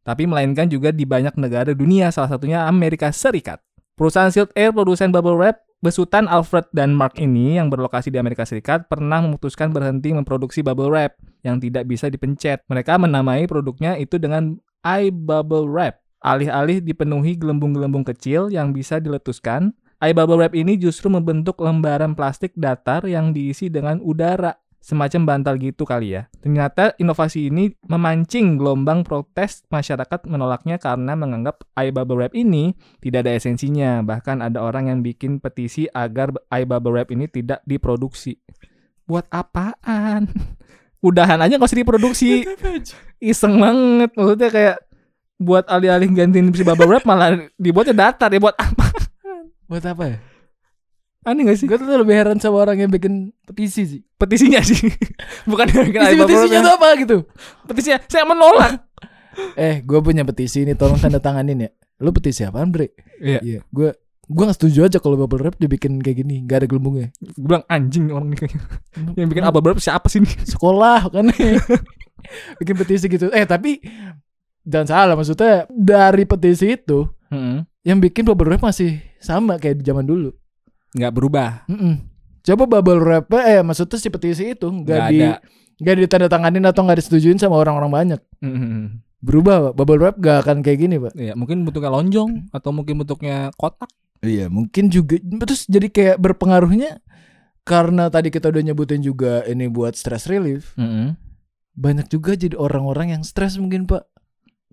tapi 0.00 0.24
melainkan 0.24 0.66
juga 0.66 0.88
di 0.88 1.02
banyak 1.02 1.34
negara 1.34 1.70
dunia, 1.70 2.10
salah 2.10 2.28
satunya 2.28 2.62
Amerika 2.62 3.08
Serikat. 3.08 3.58
Perusahaan 3.94 4.26
Sealed 4.26 4.50
Air 4.58 4.74
produsen 4.74 5.14
bubble 5.14 5.38
wrap 5.38 5.62
besutan 5.78 6.26
Alfred 6.26 6.66
dan 6.74 6.98
Mark 6.98 7.14
ini 7.22 7.62
yang 7.62 7.70
berlokasi 7.70 8.10
di 8.10 8.18
Amerika 8.18 8.42
Serikat 8.42 8.90
pernah 8.90 9.22
memutuskan 9.22 9.70
berhenti 9.70 10.10
memproduksi 10.10 10.66
bubble 10.66 10.90
wrap 10.90 11.14
yang 11.46 11.62
tidak 11.62 11.86
bisa 11.86 12.10
dipencet. 12.10 12.66
Mereka 12.66 12.98
menamai 12.98 13.46
produknya 13.46 13.94
itu 13.94 14.18
dengan 14.18 14.58
iBubble 14.82 15.70
Wrap. 15.70 16.02
Alih-alih 16.26 16.82
dipenuhi 16.82 17.38
gelembung-gelembung 17.38 18.02
kecil 18.02 18.50
yang 18.50 18.74
bisa 18.74 18.98
diletuskan, 18.98 19.76
bubble 20.00 20.42
wrap 20.42 20.58
ini 20.58 20.74
justru 20.74 21.06
membentuk 21.12 21.62
lembaran 21.62 22.18
plastik 22.18 22.50
datar 22.58 23.06
yang 23.06 23.30
diisi 23.30 23.70
dengan 23.70 24.02
udara. 24.02 24.58
Semacam 24.84 25.24
bantal 25.24 25.56
gitu 25.56 25.88
kali 25.88 26.12
ya. 26.12 26.28
Ternyata 26.44 26.92
inovasi 27.00 27.48
ini 27.48 27.72
memancing 27.88 28.60
gelombang 28.60 29.00
protes 29.00 29.64
masyarakat 29.72 30.28
menolaknya 30.28 30.76
karena 30.76 31.16
menganggap 31.16 31.64
air 31.72 31.88
bubble 31.88 32.20
wrap 32.20 32.36
ini 32.36 32.76
tidak 33.00 33.24
ada 33.24 33.32
esensinya. 33.32 34.04
Bahkan 34.04 34.44
ada 34.44 34.60
orang 34.60 34.92
yang 34.92 35.00
bikin 35.00 35.40
petisi 35.40 35.88
agar 35.88 36.36
air 36.52 36.68
bubble 36.68 37.00
wrap 37.00 37.08
ini 37.08 37.24
tidak 37.32 37.64
diproduksi. 37.64 38.36
Buat 39.08 39.24
apaan? 39.32 40.28
Udahan 41.08 41.40
aja 41.40 41.56
nggak 41.56 41.70
usah 41.72 41.80
diproduksi. 41.80 42.44
Iseng 43.32 43.56
banget. 43.56 44.12
Maksudnya 44.12 44.48
kayak 44.52 44.76
buat 45.40 45.64
alih-alih 45.64 46.12
gantiin 46.12 46.52
si 46.52 46.60
bubble 46.60 46.92
wrap 46.92 47.08
malah 47.08 47.40
dibuatnya 47.56 48.12
datar 48.12 48.28
ya 48.28 48.36
buat 48.36 48.56
apa? 48.60 48.84
Buat 49.64 49.84
apa 49.96 50.04
ya? 50.12 50.33
Aneh 51.24 51.42
gak 51.48 51.56
sih? 51.56 51.64
Gue 51.64 51.80
tuh 51.80 51.88
lebih 51.88 52.14
heran 52.20 52.36
sama 52.36 52.60
orang 52.68 52.84
yang 52.84 52.92
bikin 52.92 53.32
petisi 53.48 53.82
sih. 53.88 54.00
Petisinya 54.20 54.60
sih. 54.60 54.76
Bukan 55.50 55.66
yang 55.72 55.84
bikin 55.88 56.00
Isi 56.04 56.16
bubble 56.20 56.28
petisinya 56.28 56.60
wrap 56.60 56.64
tuh 56.68 56.74
apa 56.76 56.88
gitu? 57.00 57.16
ya. 57.16 57.64
Petisinya 57.64 57.98
saya 58.08 58.24
menolak. 58.28 58.72
Eh, 59.58 59.82
gue 59.82 59.98
punya 59.98 60.22
petisi 60.22 60.62
ini, 60.62 60.78
tolong 60.78 60.94
tanda 60.94 61.18
tanganin 61.18 61.66
ya. 61.66 61.70
Lu 61.98 62.14
petisi 62.14 62.46
apaan, 62.46 62.70
Bre? 62.70 62.94
Iya. 63.18 63.42
Iya, 63.42 63.60
gue 63.66 63.90
gue 64.30 64.44
gak 64.46 64.54
setuju 64.62 64.86
aja 64.86 65.02
kalau 65.02 65.18
bubble 65.18 65.42
wrap 65.42 65.58
dibikin 65.58 65.98
kayak 65.98 66.22
gini, 66.22 66.46
gak 66.46 66.62
ada 66.62 66.66
gelembungnya. 66.70 67.10
Gue 67.18 67.42
bilang 67.50 67.66
anjing 67.66 68.14
orang 68.14 68.30
ini 68.30 68.36
kayaknya. 68.38 68.62
Yang 69.18 69.28
bikin 69.34 69.44
apa 69.50 69.58
berapa 69.58 69.82
siapa 69.82 70.06
sih 70.06 70.22
ini? 70.22 70.30
Sekolah 70.46 71.10
kan 71.10 71.34
bikin 72.62 72.74
petisi 72.78 73.10
gitu. 73.10 73.26
Eh, 73.34 73.42
tapi 73.42 73.82
jangan 74.62 74.86
salah 74.86 75.14
maksudnya 75.18 75.66
dari 75.66 76.22
petisi 76.30 76.78
itu 76.78 77.02
yang 77.84 77.98
bikin 77.98 78.22
bubble 78.24 78.54
wrap 78.54 78.62
masih 78.62 79.02
sama 79.18 79.58
kayak 79.58 79.82
di 79.82 79.84
zaman 79.84 80.06
dulu. 80.06 80.30
Nggak 80.94 81.12
berubah. 81.12 81.66
Mm-mm. 81.68 81.94
Coba 82.44 82.64
bubble 82.68 83.00
wrap 83.02 83.26
eh 83.34 83.60
maksudnya 83.60 83.96
si 83.96 84.08
petisi 84.12 84.52
itu 84.52 84.68
Nggak 84.68 85.00
di 85.10 85.18
nggak 85.74 85.94
ditandatanganin 86.06 86.64
atau 86.70 86.86
nggak 86.86 87.02
disetujuin 87.02 87.36
sama 87.36 87.58
orang-orang 87.58 87.90
banyak. 87.90 88.20
Mm-mm. 88.40 89.02
Berubah, 89.24 89.72
Pak. 89.72 89.80
Bubble 89.80 90.00
wrap 90.04 90.16
gak 90.20 90.44
akan 90.44 90.60
kayak 90.60 90.78
gini, 90.84 91.00
Pak. 91.00 91.16
Iya, 91.16 91.32
mungkin 91.32 91.64
bentuknya 91.64 91.88
lonjong 91.88 92.52
atau 92.52 92.70
mungkin 92.76 93.00
bentuknya 93.00 93.48
kotak. 93.56 93.88
Iya, 94.20 94.52
mungkin 94.52 94.92
juga 94.92 95.16
terus 95.16 95.64
jadi 95.64 95.88
kayak 95.88 96.16
berpengaruhnya 96.20 97.00
karena 97.64 98.12
tadi 98.12 98.28
kita 98.28 98.52
udah 98.52 98.60
nyebutin 98.60 99.00
juga 99.00 99.40
ini 99.48 99.64
buat 99.72 99.96
stress 99.96 100.28
relief. 100.28 100.76
Banyak 101.72 102.12
juga 102.12 102.36
jadi 102.36 102.52
orang-orang 102.54 103.16
yang 103.16 103.22
stres 103.24 103.56
mungkin, 103.56 103.88
Pak. 103.88 104.04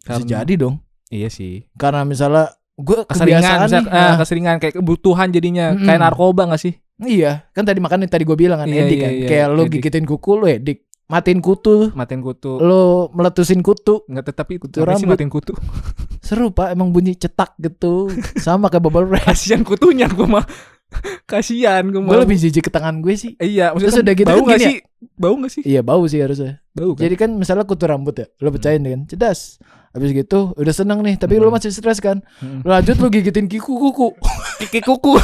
Bisa 0.04 0.20
Karena- 0.20 0.28
jadi 0.44 0.54
dong. 0.60 0.84
Iya 1.08 1.32
sih. 1.32 1.72
Karena 1.80 2.04
misalnya 2.04 2.51
gue 2.82 3.00
Keseringan, 3.04 3.42
misal, 3.62 3.82
nih. 3.82 3.86
eh, 3.88 4.02
nah, 4.04 4.16
keseringan 4.18 4.56
kayak 4.58 4.74
kebutuhan 4.76 5.28
jadinya 5.30 5.66
Mm-mm. 5.72 5.86
kayak 5.86 6.00
narkoba 6.00 6.44
gak 6.48 6.62
sih? 6.62 6.74
iya, 7.00 7.50
kan 7.50 7.62
tadi 7.62 7.78
makanya 7.78 8.06
tadi 8.08 8.22
gue 8.22 8.36
bilang 8.36 8.58
kan 8.58 8.68
Iya, 8.68 8.84
edik 8.84 8.94
iya, 8.96 9.04
kan. 9.04 9.12
iya, 9.12 9.28
kayak 9.28 9.48
lo 9.50 9.62
edik. 9.64 9.72
gigitin 9.76 10.06
kuku 10.06 10.32
lo 10.34 10.46
edik. 10.46 10.80
Matiin 11.08 11.40
kutu, 11.40 11.92
Matiin 11.92 12.20
kutu. 12.20 12.56
lo 12.56 12.82
meletusin 13.12 13.60
kutu. 13.60 14.00
Nggak 14.06 14.26
tetapi 14.28 14.54
Kutu 14.58 14.80
sih 14.80 14.88
rambut. 14.88 15.12
matiin 15.12 15.28
kutu. 15.28 15.52
Seru, 16.24 16.50
Pak. 16.50 16.72
Emang 16.72 16.88
bunyi 16.90 17.14
cetak 17.14 17.58
gitu. 17.58 18.08
Sama 18.38 18.68
kayak 18.68 18.80
bubble 18.82 19.04
wrap. 19.06 19.28
Kasihan 19.28 19.60
kutunya 19.62 20.08
gue 20.08 20.24
mah. 20.24 20.48
Kasihan 21.28 21.84
gue 21.86 22.00
gue 22.00 22.16
lebih 22.18 22.38
jijik 22.38 22.64
ke 22.64 22.72
tangan 22.72 23.00
gue 23.00 23.12
sih. 23.14 23.36
Iya, 23.36 23.72
maksudnya 23.72 23.92
Terus 23.92 24.04
udah 24.04 24.16
gitu 24.16 24.30
bau 24.30 24.38
kan 24.38 24.48
gak 24.48 24.58
gini 24.58 24.68
sih? 24.70 24.78
Bau 25.17 25.34
gak 25.36 25.50
sih? 25.50 25.63
Iya, 25.63 25.81
bau 25.81 26.05
sih 26.05 26.17
harusnya. 26.17 26.62
Bau 26.72 26.93
kan? 26.93 27.01
Jadi 27.03 27.15
kan 27.15 27.29
misalnya 27.34 27.65
kutu 27.65 27.86
rambut 27.86 28.13
ya, 28.13 28.29
lo 28.38 28.50
pecahin 28.50 28.81
kan, 28.81 29.01
cedas. 29.05 29.58
Habis 29.91 30.13
gitu 30.13 30.53
udah 30.53 30.72
seneng 30.72 31.01
nih, 31.01 31.17
tapi 31.17 31.36
lo 31.36 31.50
Hmm. 31.50 31.58
masih 31.58 31.67
stres 31.67 31.98
kan. 31.98 32.22
Mm. 32.38 32.62
Lo 32.62 32.70
lanjut 32.70 32.96
lo 32.96 33.10
gigitin 33.10 33.46
kiku 33.46 33.74
kuku. 33.74 34.13
Kiki 34.62 34.79
kuku. 34.79 35.17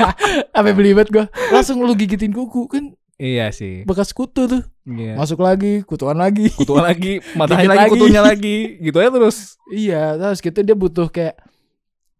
Sampai 0.54 0.72
belibet 0.72 1.06
gua. 1.08 1.28
Langsung 1.48 1.78
lo 1.78 1.92
gigitin 1.92 2.32
kuku 2.32 2.66
kan 2.66 2.84
iya 3.14 3.50
sih. 3.50 3.84
bekas 3.84 4.10
kutu 4.10 4.46
tuh. 4.46 4.62
Iya. 4.82 5.14
Masuk 5.14 5.38
lagi, 5.38 5.82
kutuan 5.82 6.16
lagi. 6.16 6.48
Kutuan 6.50 6.82
lagi, 6.82 7.20
matanya 7.38 7.62
Gigit 7.62 7.68
lagi, 7.68 7.78
lagi. 7.78 7.92
kutunya 7.92 8.22
lagi. 8.22 8.56
Gitu 8.80 8.96
aja 8.96 9.10
terus. 9.10 9.38
iya, 9.68 10.02
terus 10.16 10.38
gitu 10.40 10.58
dia 10.58 10.74
butuh 10.74 11.06
kayak 11.06 11.36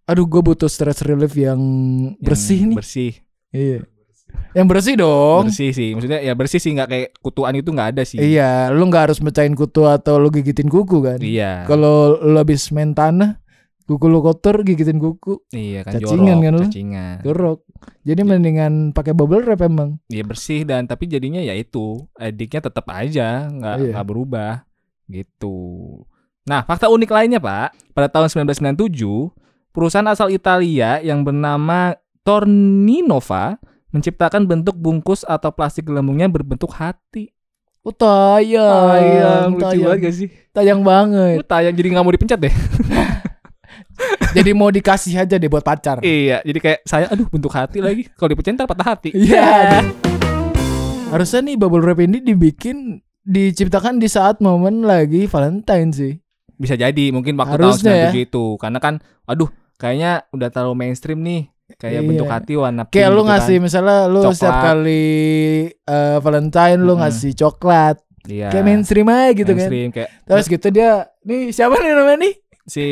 aduh 0.05 0.25
gue 0.25 0.41
butuh 0.41 0.67
stress 0.67 1.03
relief 1.03 1.33
yang 1.35 1.59
bersih 2.19 2.59
Yang 2.59 2.69
nih. 2.69 2.77
Bersih. 2.79 3.13
Iya. 3.51 3.79
Yang 4.53 4.67
bersih 4.67 4.95
dong. 4.97 5.43
Bersih 5.47 5.71
sih. 5.71 5.91
Maksudnya 5.93 6.19
ya 6.19 6.33
bersih 6.33 6.59
sih 6.59 6.73
nggak 6.73 6.89
kayak 6.89 7.09
kutuan 7.19 7.53
itu 7.53 7.69
nggak 7.69 7.89
ada 7.95 8.03
sih. 8.03 8.17
Iya, 8.17 8.71
lu 8.71 8.87
nggak 8.87 9.11
harus 9.11 9.19
mecahin 9.19 9.53
kutu 9.53 9.85
atau 9.85 10.17
lu 10.17 10.29
gigitin 10.29 10.67
kuku 10.67 10.99
kan. 11.01 11.21
Iya. 11.21 11.65
Kalau 11.65 12.17
lu 12.17 12.35
habis 12.35 12.69
main 12.69 12.91
tanah, 12.91 13.39
kuku 13.85 14.05
lu 14.05 14.19
kotor 14.19 14.61
gigitin 14.63 14.97
kuku, 14.97 15.41
Iya 15.49 15.81
kan 15.83 15.93
Cacingan 15.95 16.37
jorok, 16.37 16.43
kan 16.43 16.53
lu? 16.53 16.63
cacingan. 16.65 17.17
gerok. 17.23 17.59
Jadi 18.03 18.21
mendingan 18.21 18.73
pakai 18.91 19.13
bubble 19.13 19.41
wrap 19.41 19.61
emang. 19.61 20.01
Iya 20.07 20.25
bersih 20.25 20.65
dan 20.65 20.85
tapi 20.85 21.07
jadinya 21.07 21.39
ya 21.39 21.53
itu 21.53 22.05
ediknya 22.15 22.65
tetap 22.65 22.89
aja 22.89 23.47
nggak 23.47 23.75
Iya. 23.79 23.91
nggak 23.95 24.07
berubah 24.07 24.53
gitu. 25.07 25.57
Nah 26.45 26.65
fakta 26.65 26.89
unik 26.89 27.09
lainnya 27.09 27.39
pak 27.39 27.77
pada 27.93 28.09
tahun 28.09 28.29
1997 28.49 29.31
perusahaan 29.71 30.09
asal 30.09 30.29
Italia 30.29 30.99
yang 30.99 31.23
bernama 31.23 31.95
Torninova 32.25 33.57
menciptakan 33.91 34.45
bentuk 34.45 34.77
bungkus 34.77 35.25
atau 35.25 35.49
plastik 35.49 35.87
gelembungnya 35.87 36.29
berbentuk 36.29 36.73
hati. 36.73 37.33
Oh 37.81 37.95
tayang, 37.95 38.69
Tayang, 38.69 39.47
lucu 39.55 39.65
tayang, 39.65 39.85
banget 39.87 39.99
gak 40.03 40.15
sih? 40.15 40.29
tayang 40.53 40.81
banget. 40.85 41.37
Lu 41.41 41.47
tayang 41.47 41.73
jadi 41.73 41.89
nggak 41.91 42.05
mau 42.05 42.13
dipencet 42.13 42.39
deh. 42.39 42.55
Jadi 44.29 44.51
mau 44.53 44.69
dikasih 44.69 45.17
aja 45.19 45.35
deh 45.35 45.49
buat 45.49 45.65
pacar. 45.65 46.05
iya, 46.05 46.39
jadi 46.45 46.59
kayak 46.61 46.81
saya 46.85 47.09
aduh 47.09 47.27
bentuk 47.27 47.51
hati 47.51 47.81
lagi. 47.81 48.07
Kalau 48.15 48.29
dipencet 48.31 48.55
ntar 48.55 48.69
patah 48.69 48.95
hati. 48.95 49.11
Iya. 49.11 49.83
Harusnya 51.09 51.41
nih 51.43 51.57
bubble 51.57 51.81
wrap 51.81 51.99
ini 51.99 52.21
dibikin 52.21 53.01
diciptakan 53.25 53.97
di 53.97 54.07
saat 54.07 54.39
momen 54.39 54.85
lagi 54.85 55.25
Valentine 55.25 55.91
sih. 55.91 56.13
Bisa 56.55 56.77
jadi 56.77 57.09
mungkin 57.11 57.35
waktu 57.41 57.57
Harusnya 57.57 57.93
ya. 57.97 58.13
tahun 58.13 58.21
97 58.21 58.29
itu 58.29 58.45
karena 58.61 58.79
kan 58.79 58.95
aduh 59.25 59.49
kayaknya 59.77 60.29
udah 60.31 60.49
terlalu 60.53 60.75
mainstream 60.77 61.25
nih. 61.25 61.49
Kayak 61.71 61.93
Iya. 61.95 62.01
bentuk 62.03 62.27
hati 62.27 62.53
warna 62.55 62.83
pink 62.83 62.95
Kayak 62.95 63.11
lu 63.11 63.17
gitu 63.17 63.29
ngasih 63.29 63.55
kan. 63.55 63.63
misalnya 63.63 63.99
lu 64.07 64.21
Coklat. 64.21 64.35
setiap 64.35 64.57
kali 64.63 65.07
eh, 65.69 66.17
Valentine 66.19 66.81
lu 66.81 66.95
ngasih 66.97 67.33
coklat. 67.35 67.97
Iya. 68.25 68.49
Kayak 68.49 68.65
mainstream 68.65 69.07
aja 69.07 69.31
gitu 69.31 69.51
kan. 69.51 69.57
mainstream, 69.59 69.89
kayak 69.91 70.11
Terus 70.23 70.47
gitu 70.47 70.67
dia 70.69 70.91
nih 71.23 71.41
siapa 71.49 71.77
nih 71.77 71.93
namanya 71.93 72.19
nih? 72.21 72.35
si 72.65 72.85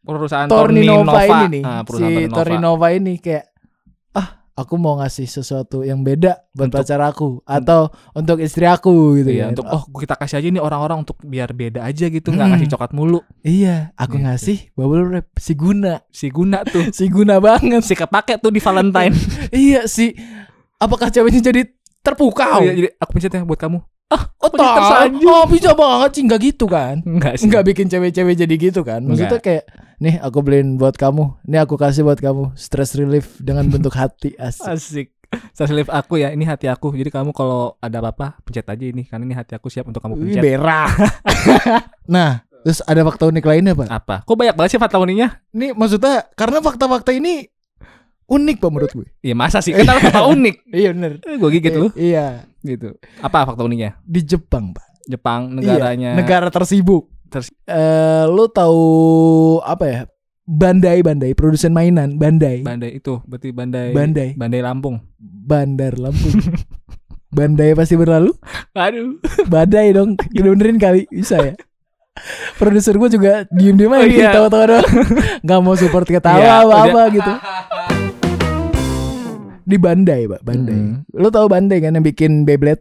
perusahaan 0.00 0.46
Torninova 0.46 1.02
Torninova 1.10 1.22
ini 1.42 1.46
nih. 1.52 1.62
Ah, 1.62 1.82
si 1.82 1.90
Torninova. 1.90 2.34
Torninova 2.34 2.86
ini 2.92 3.14
kayak 3.18 3.44
aku 4.58 4.74
mau 4.74 4.98
ngasih 4.98 5.24
sesuatu 5.24 5.80
yang 5.80 6.02
beda 6.02 6.50
buat 6.50 6.66
Untuk- 6.66 6.82
pacar 6.82 6.98
aku 7.00 7.38
atau 7.46 7.86
untuk 8.10 8.42
istri 8.42 8.66
aku 8.66 8.90
gitu 9.16 9.30
Iya, 9.30 9.46
kan. 9.46 9.50
untuk 9.54 9.66
oh 9.68 9.82
kita 9.94 10.14
kasih 10.14 10.42
aja 10.42 10.48
nih 10.50 10.58
orang-orang 10.58 10.98
untuk 11.00 11.14
biar 11.22 11.54
beda 11.54 11.86
aja 11.86 12.06
gitu, 12.06 12.28
nggak 12.28 12.42
Hmm. 12.42 12.52
ngasih 12.52 12.68
coklat 12.68 12.90
mulu. 12.90 13.22
Iya, 13.40 13.94
aku 13.94 14.18
Gitu. 14.18 14.24
ngasih 14.26 14.58
bubble 14.74 15.06
wrap 15.06 15.26
si 15.38 15.52
guna. 15.54 16.02
Si 16.10 16.26
guna 16.28 16.58
tuh, 16.62 16.90
Si 16.98 17.06
guna 17.06 17.38
banget. 17.38 17.86
si 17.86 17.94
kepake 17.94 18.36
tuh 18.36 18.50
di 18.50 18.58
Valentine. 18.58 19.14
iya 19.54 19.86
si 19.86 20.10
apakah 20.76 21.08
ceweknya 21.08 21.40
jadi 21.40 21.62
terpukau? 22.00 22.60
Iya, 22.60 22.72
jadi 22.74 22.88
aku 22.96 23.10
pencet 23.12 23.30
ya 23.30 23.42
buat 23.42 23.56
kamu. 23.56 23.78
Ah, 24.08 24.24
Oh, 24.38 24.48
pakai 24.48 24.64
tak. 24.64 24.76
tersanjung. 24.80 25.28
oh 25.28 25.44
bisa 25.44 25.70
banget 25.72 26.10
sih 26.12 26.22
nggak 26.24 26.40
gitu 26.42 26.64
kan? 26.64 26.96
Enggak 27.02 27.36
sih. 27.36 27.44
Nggak 27.44 27.62
bikin 27.66 27.86
cewek-cewek 27.86 28.34
jadi 28.34 28.54
gitu 28.56 28.80
kan? 28.80 29.04
Maksudnya 29.04 29.36
kayak 29.38 29.64
nih 29.98 30.16
aku 30.18 30.38
beliin 30.40 30.76
buat 30.76 30.94
kamu, 30.94 31.44
nih 31.44 31.60
aku 31.60 31.74
kasih 31.74 32.02
buat 32.02 32.16
kamu 32.16 32.54
stress 32.54 32.94
relief 32.94 33.36
dengan 33.36 33.68
bentuk 33.68 33.92
hati 33.92 34.32
asik. 34.34 34.64
Asik. 34.64 35.08
Saya 35.52 35.76
live 35.76 35.92
aku 35.92 36.16
ya, 36.16 36.32
ini 36.32 36.40
hati 36.42 36.66
aku. 36.66 36.88
Jadi 36.90 37.12
kamu 37.12 37.36
kalau 37.36 37.76
ada 37.78 38.00
apa-apa 38.00 38.40
pencet 38.40 38.64
aja 38.64 38.80
ini 38.80 39.04
karena 39.04 39.22
ini 39.22 39.36
hati 39.36 39.52
aku 39.52 39.68
siap 39.68 39.84
untuk 39.84 40.00
kamu 40.00 40.16
pencet. 40.16 40.40
berak. 40.40 40.88
nah, 42.08 42.40
terus 42.64 42.80
ada 42.82 43.04
fakta 43.04 43.28
unik 43.28 43.44
lainnya 43.44 43.76
pak. 43.76 43.88
Apa? 43.92 44.16
Kok 44.24 44.32
banyak 44.34 44.56
banget 44.56 44.70
sih 44.72 44.80
fakta 44.80 44.96
uniknya? 44.96 45.44
Ini 45.52 45.76
maksudnya 45.76 46.24
karena 46.32 46.64
fakta-fakta 46.64 47.12
ini 47.12 47.44
unik 48.28 48.56
pak 48.58 48.70
menurut 48.70 48.92
gue. 48.92 49.08
Iya 49.20 49.34
masa 49.34 49.58
sih? 49.58 49.72
Kita 49.72 49.96
fakta 49.96 50.28
unik. 50.30 50.56
Iya 50.68 50.88
bener. 50.92 51.12
Gue 51.20 51.50
gigit 51.50 51.72
lu 51.72 51.88
I- 51.90 52.12
Iya 52.12 52.26
gitu. 52.60 52.92
Apa 53.18 53.44
fakta 53.44 53.62
uniknya? 53.62 53.96
di 54.02 54.20
Jepang 54.20 54.70
pak. 54.70 54.84
Jepang 55.02 55.50
Iya, 55.50 55.74
negaranya. 55.74 56.10
negara 56.14 56.48
tersibuk. 56.48 57.08
Ters- 57.26 57.48
Eh, 57.64 58.24
lu 58.26 58.46
tahu 58.46 58.80
apa 59.60 59.84
ya? 59.84 60.00
Bandai 60.44 61.00
Bandai 61.00 61.32
produsen 61.32 61.70
mainan 61.70 62.16
Bandai 62.16 62.60
Bandai 62.60 62.96
itu, 62.96 63.20
berarti 63.22 63.48
Bandai. 63.50 63.92
Bandai. 63.92 64.32
Bandai 64.32 64.60
Lampung. 64.60 64.96
Bandar 65.18 65.92
Lampung. 65.94 66.32
Bandai 67.30 67.72
pasti 67.72 67.92
berlalu. 67.94 68.32
Aduh. 68.72 69.20
Badai 69.44 69.92
dong. 69.92 70.16
Benerin 70.30 70.76
kali 70.76 71.04
bisa 71.06 71.36
ya. 71.38 71.52
Produser 72.56 72.92
gue 72.94 73.08
juga 73.10 73.44
diem-diem 73.48 73.88
aja 73.90 74.00
Oh, 74.00 74.08
iya. 74.08 74.30
tawa-tawa 74.32 74.64
doang. 74.66 74.88
Gak 75.40 75.60
mau 75.60 75.72
support 75.74 76.04
ketawa 76.04 76.36
Iya, 76.36 76.52
apa 76.58 76.74
apa 76.82 76.88
udah. 76.98 77.06
gitu. 77.10 77.32
Di 79.68 79.76
Bandai, 79.76 80.24
Pak, 80.24 80.40
Bandai. 80.40 80.80
Mm. 80.80 80.96
Lo 81.12 81.28
tau 81.28 81.44
Bandai 81.44 81.84
kan 81.84 81.92
yang 81.92 82.04
bikin 82.04 82.48
Beyblade? 82.48 82.80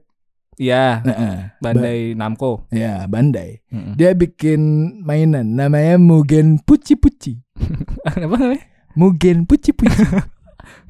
Iya, 0.57 1.03
Nah, 1.03 1.53
Bandai 1.59 2.15
Namco. 2.15 2.65
ya, 2.71 3.05
Bandai. 3.11 3.59
Mm-mm. 3.69 3.99
Dia 3.99 4.15
bikin 4.15 4.59
mainan 5.03 5.53
namanya 5.53 5.99
Mugen 5.99 6.63
Puci 6.63 6.95
Puci. 6.95 7.37
Apa 8.07 8.39
namanya? 8.39 8.63
Mugen 8.95 9.43
Puci 9.43 9.75
Puci. 9.75 9.91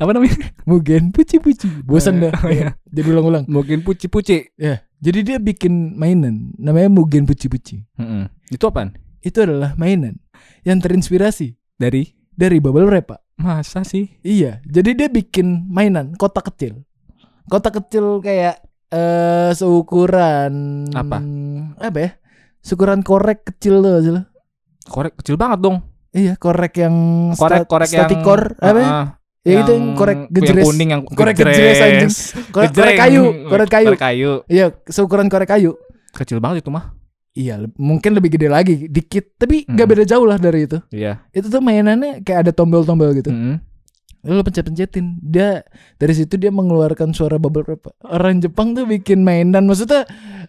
apa 0.02 0.12
namanya? 0.14 0.38
Mugen 0.66 1.14
puci-puci. 1.14 1.70
Bosan 1.86 2.22
dah. 2.22 2.34
Oh, 2.42 2.50
iya. 2.50 2.74
Jadi 2.96 3.08
ulang-ulang. 3.10 3.46
Mungkin 3.46 3.82
puci-puci. 3.86 4.58
Ya, 4.58 4.82
jadi 4.98 5.20
dia 5.22 5.38
bikin 5.38 5.94
mainan 5.98 6.54
namanya 6.58 6.90
Mugen 6.90 7.30
puci-puci. 7.30 7.86
Mm-mm. 7.98 8.30
Itu 8.50 8.70
apaan? 8.70 8.98
Itu 9.22 9.46
adalah 9.46 9.78
mainan 9.78 10.18
yang 10.66 10.82
terinspirasi 10.82 11.58
Dari 11.78 12.10
dari 12.34 12.58
bubble 12.58 12.90
wrap, 12.90 13.14
Pak. 13.14 13.22
Masa 13.38 13.82
sih? 13.82 14.10
Iya, 14.20 14.60
jadi 14.66 14.90
dia 14.96 15.08
bikin 15.08 15.66
mainan 15.68 16.14
kotak 16.14 16.50
kecil. 16.50 16.82
Kotak 17.48 17.80
kecil 17.80 18.20
kayak 18.20 18.60
eh 18.88 19.52
seukuran 19.54 20.54
Apa? 20.92 21.22
Apa 21.80 21.98
ya? 21.98 22.10
Seukuran 22.60 23.00
korek 23.00 23.46
kecil 23.46 23.80
tuh 23.80 23.94
hasilnya. 23.94 24.24
Korek 24.84 25.16
kecil 25.16 25.38
banget 25.38 25.62
dong. 25.62 25.78
Iya, 26.12 26.34
korek 26.36 26.74
yang 26.76 26.96
Korek 27.32 27.64
sta- 27.64 27.70
korek 27.70 27.90
yang 27.90 28.00
statikor 28.04 28.42
apa? 28.58 28.80
ya? 28.80 28.88
Ah, 28.90 29.06
ya 29.46 29.62
itu 29.62 29.72
yang 29.72 29.86
korek 29.94 30.18
yang 30.18 30.34
gejres. 30.34 30.66
kuning 30.66 30.90
yang 30.90 31.02
Korek 31.06 31.36
gejres, 31.38 31.78
anjing. 31.78 32.12
Korek, 32.50 32.72
korek 32.74 32.94
kayu, 32.98 33.24
korek 33.46 33.70
kayu. 33.70 33.88
Korek 33.88 34.02
kayu. 34.02 34.32
Iya, 34.50 34.66
seukuran 34.84 35.30
korek 35.30 35.48
kayu. 35.48 35.78
Kecil 36.12 36.42
banget 36.42 36.66
itu 36.66 36.74
mah. 36.74 36.97
Iya, 37.38 37.54
mungkin 37.78 38.18
lebih 38.18 38.34
gede 38.34 38.50
lagi, 38.50 38.90
dikit, 38.90 39.38
tapi 39.38 39.62
nggak 39.64 39.86
Mm. 39.86 39.94
beda 39.94 40.04
jauh 40.04 40.26
lah 40.26 40.36
dari 40.36 40.66
itu. 40.66 40.82
Iya. 40.90 41.22
Itu 41.30 41.48
tuh 41.48 41.62
mainannya 41.62 42.26
kayak 42.26 42.40
ada 42.42 42.52
tombol-tombol 42.52 43.14
gitu. 43.14 43.30
Mm-mm. 43.30 43.62
Lalu 44.26 44.42
pencet-pencetin. 44.44 45.22
Dia 45.22 45.62
dari 45.96 46.12
situ 46.12 46.36
dia 46.36 46.50
mengeluarkan 46.50 47.14
suara 47.14 47.38
bubble 47.38 47.64
wrap. 47.64 47.94
Orang 48.02 48.42
Jepang 48.42 48.74
tuh 48.74 48.84
bikin 48.84 49.22
mainan 49.22 49.64
maksudnya 49.64 50.04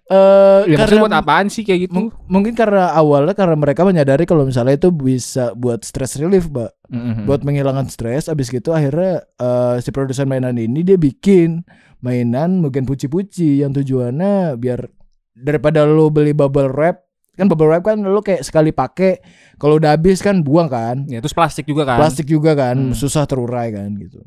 eh 0.08 0.64
Ya 0.66 0.80
maksudnya 0.80 1.04
buat 1.04 1.14
apaan 1.14 1.46
sih 1.46 1.62
kayak 1.62 1.86
gitu? 1.86 1.94
mung- 1.94 2.16
mungkin 2.26 2.56
karena 2.56 2.90
awalnya 2.90 3.36
karena 3.36 3.54
mereka 3.54 3.84
menyadari 3.84 4.24
kalau 4.24 4.42
misalnya 4.42 4.74
itu 4.74 4.88
bisa 4.88 5.52
buat 5.52 5.84
stress 5.84 6.16
relief, 6.16 6.48
Mbak. 6.48 6.70
Mm-mm. 6.88 7.28
Buat 7.28 7.44
menghilangkan 7.44 7.86
stres 7.86 8.26
abis 8.26 8.48
gitu 8.48 8.72
akhirnya 8.72 9.20
eh, 9.36 9.76
si 9.78 9.92
produsen 9.92 10.26
mainan 10.26 10.56
ini 10.56 10.80
dia 10.80 10.96
bikin 10.96 11.62
mainan 12.00 12.58
mungkin 12.58 12.82
puci-puci 12.82 13.60
yang 13.60 13.70
tujuannya 13.70 14.56
biar 14.56 14.88
daripada 15.38 15.82
lo 15.82 16.08
beli 16.08 16.30
bubble 16.30 16.68
wrap 16.68 17.06
kan 17.32 17.46
bubble 17.46 17.66
wrap 17.66 17.82
kan 17.82 17.96
lo 17.96 18.18
kayak 18.18 18.42
sekali 18.42 18.68
pakai 18.68 19.22
kalau 19.54 19.76
udah 19.76 19.92
habis 19.92 20.18
kan 20.18 20.38
buang 20.38 20.66
kan 20.66 21.06
Ya 21.06 21.18
terus 21.18 21.30
plastik 21.30 21.64
juga 21.64 21.82
kan. 21.84 21.96
plastik 21.96 22.26
juga 22.26 22.52
kan 22.52 22.74
Hmm. 22.74 22.92
susah 22.92 23.24
terurai 23.24 23.70
kan 23.70 23.94
gitu 23.94 24.18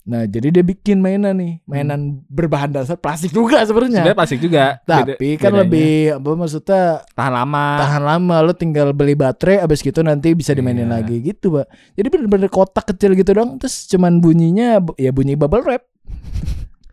nah 0.00 0.24
jadi 0.24 0.48
dia 0.50 0.64
bikin 0.64 0.96
mainan 0.96 1.36
nih 1.36 1.60
mainan 1.62 2.00
berbahan 2.24 2.72
dasar 2.72 2.96
plastik 2.96 3.30
juga 3.30 3.60
sebenarnya 3.60 4.00
Sebenarnya 4.00 4.16
plastik 4.16 4.40
juga. 4.40 4.80
tapi 4.82 5.12
Beda- 5.28 5.36
kan 5.36 5.50
bedanya. 5.50 5.60
lebih 5.60 5.92
apa 6.14 6.28
maksudnya 6.32 6.82
tahan 7.12 7.34
lama. 7.34 7.66
tahan 7.76 8.02
lama 8.02 8.36
lo 8.40 8.52
tinggal 8.52 8.88
beli 8.90 9.12
baterai 9.12 9.60
abis 9.60 9.78
gitu 9.80 10.00
nanti 10.00 10.32
bisa 10.32 10.50
dimainin 10.50 10.88
Iya. 10.88 10.94
lagi 10.96 11.16
gitu 11.20 11.52
pak 11.52 11.66
jadi 11.92 12.06
bener-bener 12.08 12.48
kotak 12.48 12.88
kecil 12.88 13.12
gitu 13.12 13.30
dong 13.30 13.58
terus 13.58 13.84
cuman 13.86 14.18
bunyinya 14.18 14.80
bu- 14.80 14.96
ya 14.96 15.10
bunyi 15.10 15.34
bubble 15.34 15.60
wrap 15.60 15.84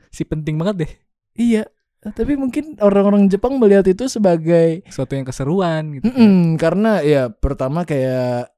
Si 0.09 0.23
penting 0.23 0.57
banget 0.57 0.75
deh. 0.79 0.91
iya 1.35 1.63
tapi 2.09 2.33
mungkin 2.33 2.75
orang-orang 2.77 3.27
Jepang 3.27 3.55
melihat 3.55 3.85
itu 3.85 4.07
sebagai 4.07 4.83
Sesuatu 4.85 5.13
yang 5.13 5.23
keseruan 5.23 5.81
gitu. 5.93 6.05
Mm-mm, 6.05 6.55
karena 6.55 6.99
ya 6.99 7.27
pertama 7.27 7.81
kayak 7.81 8.51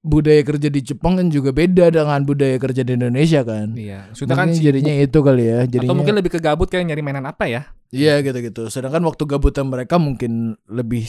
budaya 0.00 0.38
kerja 0.40 0.68
di 0.68 0.80
Jepang 0.80 1.16
kan 1.16 1.26
juga 1.26 1.50
beda 1.50 1.90
dengan 1.90 2.22
budaya 2.22 2.54
kerja 2.56 2.80
di 2.80 2.94
Indonesia 2.94 3.42
kan 3.42 3.74
Iya. 3.74 4.06
Sudah 4.12 4.34
kan 4.34 4.54
jadinya 4.54 4.94
itu 4.94 5.18
kali 5.18 5.44
ya 5.44 5.66
jadinya 5.66 5.90
Atau 5.90 5.98
mungkin 5.98 6.14
lebih 6.14 6.30
ke 6.30 6.38
gabut 6.38 6.66
kayak 6.66 6.86
nyari 6.86 7.02
mainan 7.02 7.26
apa 7.26 7.44
ya? 7.44 7.74
Iya 7.88 8.18
gitu-gitu. 8.20 8.66
Sedangkan 8.66 9.02
waktu 9.02 9.22
gabutan 9.24 9.66
mereka 9.66 9.94
mungkin 9.96 10.54
lebih 10.64 11.06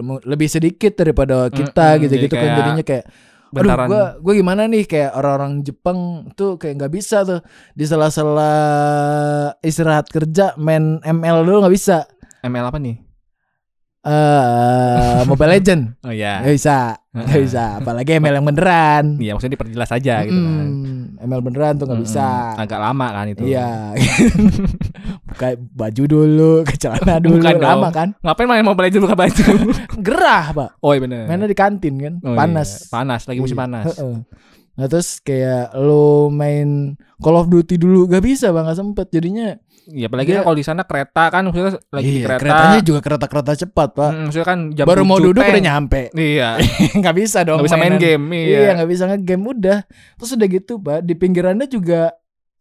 mu- 0.00 0.22
lebih 0.22 0.46
sedikit 0.46 0.94
daripada 0.94 1.46
kita 1.48 1.98
gitu-gitu 1.98 2.26
jadi 2.26 2.26
kan 2.28 2.38
kayak 2.38 2.58
jadinya 2.58 2.84
kayak 2.84 3.04
aduh 3.52 3.68
Bentaran. 3.68 3.86
gua 3.88 4.04
gua 4.16 4.32
gimana 4.32 4.64
nih 4.64 4.88
kayak 4.88 5.12
orang-orang 5.12 5.60
Jepang 5.60 5.98
tuh 6.32 6.56
kayak 6.56 6.80
nggak 6.80 6.92
bisa 6.92 7.20
tuh 7.20 7.40
di 7.76 7.84
sela-sela 7.84 8.52
istirahat 9.60 10.08
kerja 10.08 10.56
main 10.56 11.02
ML 11.04 11.44
dulu 11.44 11.66
nggak 11.66 11.74
bisa. 11.76 12.08
ML 12.40 12.72
apa 12.72 12.78
nih? 12.80 13.01
Eh 14.02 15.22
Mobile 15.24 15.50
Legend 15.52 15.82
Oh 16.06 16.10
iya. 16.10 16.42
nggak 16.42 16.54
bisa 16.54 16.76
nggak 17.12 17.40
bisa 17.40 17.64
apalagi 17.78 18.16
ML 18.16 18.34
yang 18.34 18.46
beneran. 18.46 19.04
Iya, 19.16 19.36
maksudnya 19.36 19.54
diperjelas 19.54 19.90
aja 19.90 20.14
gitu 20.24 20.32
kan. 20.34 20.66
Mm, 20.66 21.22
ML 21.22 21.40
beneran 21.40 21.72
tuh 21.76 21.84
nggak 21.84 22.00
Mm-mm. 22.00 22.08
bisa. 22.08 22.28
Agak 22.56 22.80
lama 22.80 23.06
kan 23.08 23.26
itu. 23.28 23.42
Iya. 23.44 23.92
Buka 25.28 25.48
baju 25.56 26.02
dulu, 26.04 26.52
ke 26.62 26.74
celana 26.76 27.16
dulu, 27.16 27.40
Bukan 27.40 27.54
dong. 27.54 27.64
lama 27.64 27.88
kan? 27.88 28.08
Ngapain 28.18 28.48
main 28.48 28.64
Mobile 28.64 28.84
Legends 28.86 29.04
buka 29.04 29.16
baju? 29.18 29.44
Gerah, 30.06 30.44
Pak. 30.52 30.70
oh 30.78 30.92
iya 30.92 31.00
bener. 31.00 31.24
Mainnya 31.24 31.46
di 31.46 31.54
kantin 31.54 31.94
kan, 31.96 32.14
Oh, 32.20 32.32
panas. 32.32 32.68
iya. 32.68 32.90
Panas, 32.90 33.20
lagi 33.24 33.38
musim 33.38 33.54
Iya, 33.54 33.62
panas. 33.62 33.84
heeh. 33.88 34.14
Nah 34.72 34.86
terus 34.88 35.20
kayak 35.20 35.72
lo 35.74 36.28
main 36.28 36.96
Call 37.16 37.36
of 37.38 37.46
Duty 37.46 37.76
dulu 37.76 38.08
gak 38.08 38.20
bisa 38.20 38.50
bang, 38.50 38.64
gak 38.64 38.78
sempet 38.78 39.06
jadinya. 39.08 39.52
Iya, 39.84 40.06
apalagi 40.06 40.30
kan 40.30 40.42
kalau 40.42 40.54
di 40.54 40.62
sana 40.62 40.82
kereta 40.82 41.24
kan 41.26 41.42
maksudnya 41.42 41.74
lagi 41.90 42.06
di 42.06 42.20
iya, 42.22 42.26
kereta. 42.30 42.38
keretanya 42.38 42.80
juga 42.80 43.00
kereta-kereta 43.02 43.52
cepat 43.66 43.88
pak. 43.92 44.10
Mm, 44.10 44.20
maksudnya 44.22 44.46
kan 44.46 44.58
jam 44.70 44.84
Baru 44.86 45.02
mau 45.02 45.18
7 45.18 45.26
duduk 45.26 45.42
teng. 45.42 45.52
udah 45.52 45.64
nyampe. 45.64 46.02
Iya. 46.14 46.48
Gak 47.02 47.14
bisa 47.16 47.38
dong. 47.42 47.58
Nggak 47.58 47.66
bisa 47.66 47.78
main 47.82 47.96
game. 47.98 48.24
Iya, 48.30 48.46
Iya. 48.46 48.70
nggak 48.78 48.90
bisa 48.90 49.04
ngegame 49.10 49.44
udah. 49.50 49.78
Terus 50.16 50.30
udah 50.32 50.46
gitu 50.46 50.72
pak, 50.78 50.98
di 51.02 51.14
pinggirannya 51.14 51.66
juga 51.66 52.14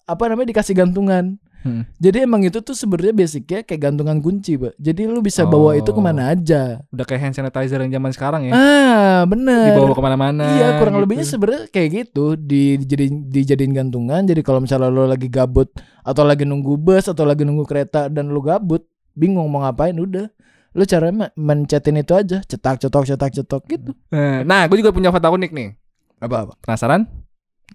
apa 0.03 0.23
namanya 0.25 0.49
dikasih 0.49 0.73
gantungan. 0.73 1.37
Hmm. 1.61 1.85
Jadi 1.95 2.17
emang 2.21 2.41
itu 2.41 2.57
tuh 2.57 2.73
sebenarnya 2.73 3.13
basicnya 3.15 3.61
kayak 3.61 3.81
gantungan 3.83 4.17
kunci, 4.17 4.55
pak. 4.55 4.73
Jadi 4.75 5.05
lu 5.05 5.19
bisa 5.19 5.45
bawa 5.45 5.73
itu 5.73 5.87
Oh. 5.87 5.95
ke 5.95 6.01
mana 6.01 6.29
aja. 6.29 6.81
Udah 6.87 7.03
kayak 7.03 7.21
hand 7.21 7.35
sanitizer 7.35 7.77
yang 7.79 7.93
zaman 7.93 8.09
sekarang 8.09 8.41
ya. 8.45 8.51
Ah, 8.51 9.21
bener. 9.23 9.71
Dibawa 9.71 9.91
ke 9.91 10.01
mana-mana. 10.01 10.45
Iya 10.51 10.67
kurang 10.75 10.93
gitu. 10.95 11.03
lebihnya 11.03 11.23
sebenarnya 11.23 11.63
kayak 11.67 11.89
gitu 11.93 12.25
di 12.33 12.61
dijadiin 12.77 13.15
dijadiin 13.27 13.73
gantungan 13.73 14.23
jadi 14.23 14.41
kalau 14.41 14.57
misalnya 14.59 14.87
lo 14.87 15.05
lagi 15.05 15.27
gabut 15.27 15.69
atau 16.01 16.23
lagi 16.23 16.43
nunggu 16.43 16.75
bus 16.75 17.05
atau 17.05 17.23
lagi 17.23 17.41
nunggu 17.41 17.61
kereta 17.63 18.07
dan 18.07 18.27
lo 18.27 18.39
gabut 18.39 18.81
bingung 19.11 19.45
mau 19.45 19.61
ngapain 19.61 19.93
udah 19.93 20.33
lo 20.71 20.83
caranya 20.83 21.29
me- 21.29 21.33
mencetin 21.35 21.93
itu 21.95 22.11
aja 22.11 22.41
cetak 22.41 22.79
cetok 22.79 23.05
cetak 23.05 23.31
cetok 23.33 23.61
gitu 23.67 23.91
Nah, 24.09 24.41
Nah, 24.41 24.61
gue 24.65 24.77
juga 24.77 24.89
punya 24.89 25.09
fakta 25.09 25.27
unik 25.27 25.51
nih. 25.51 25.69
apa 26.17 26.35
apa 26.41 26.53
Penasaran? 26.59 27.05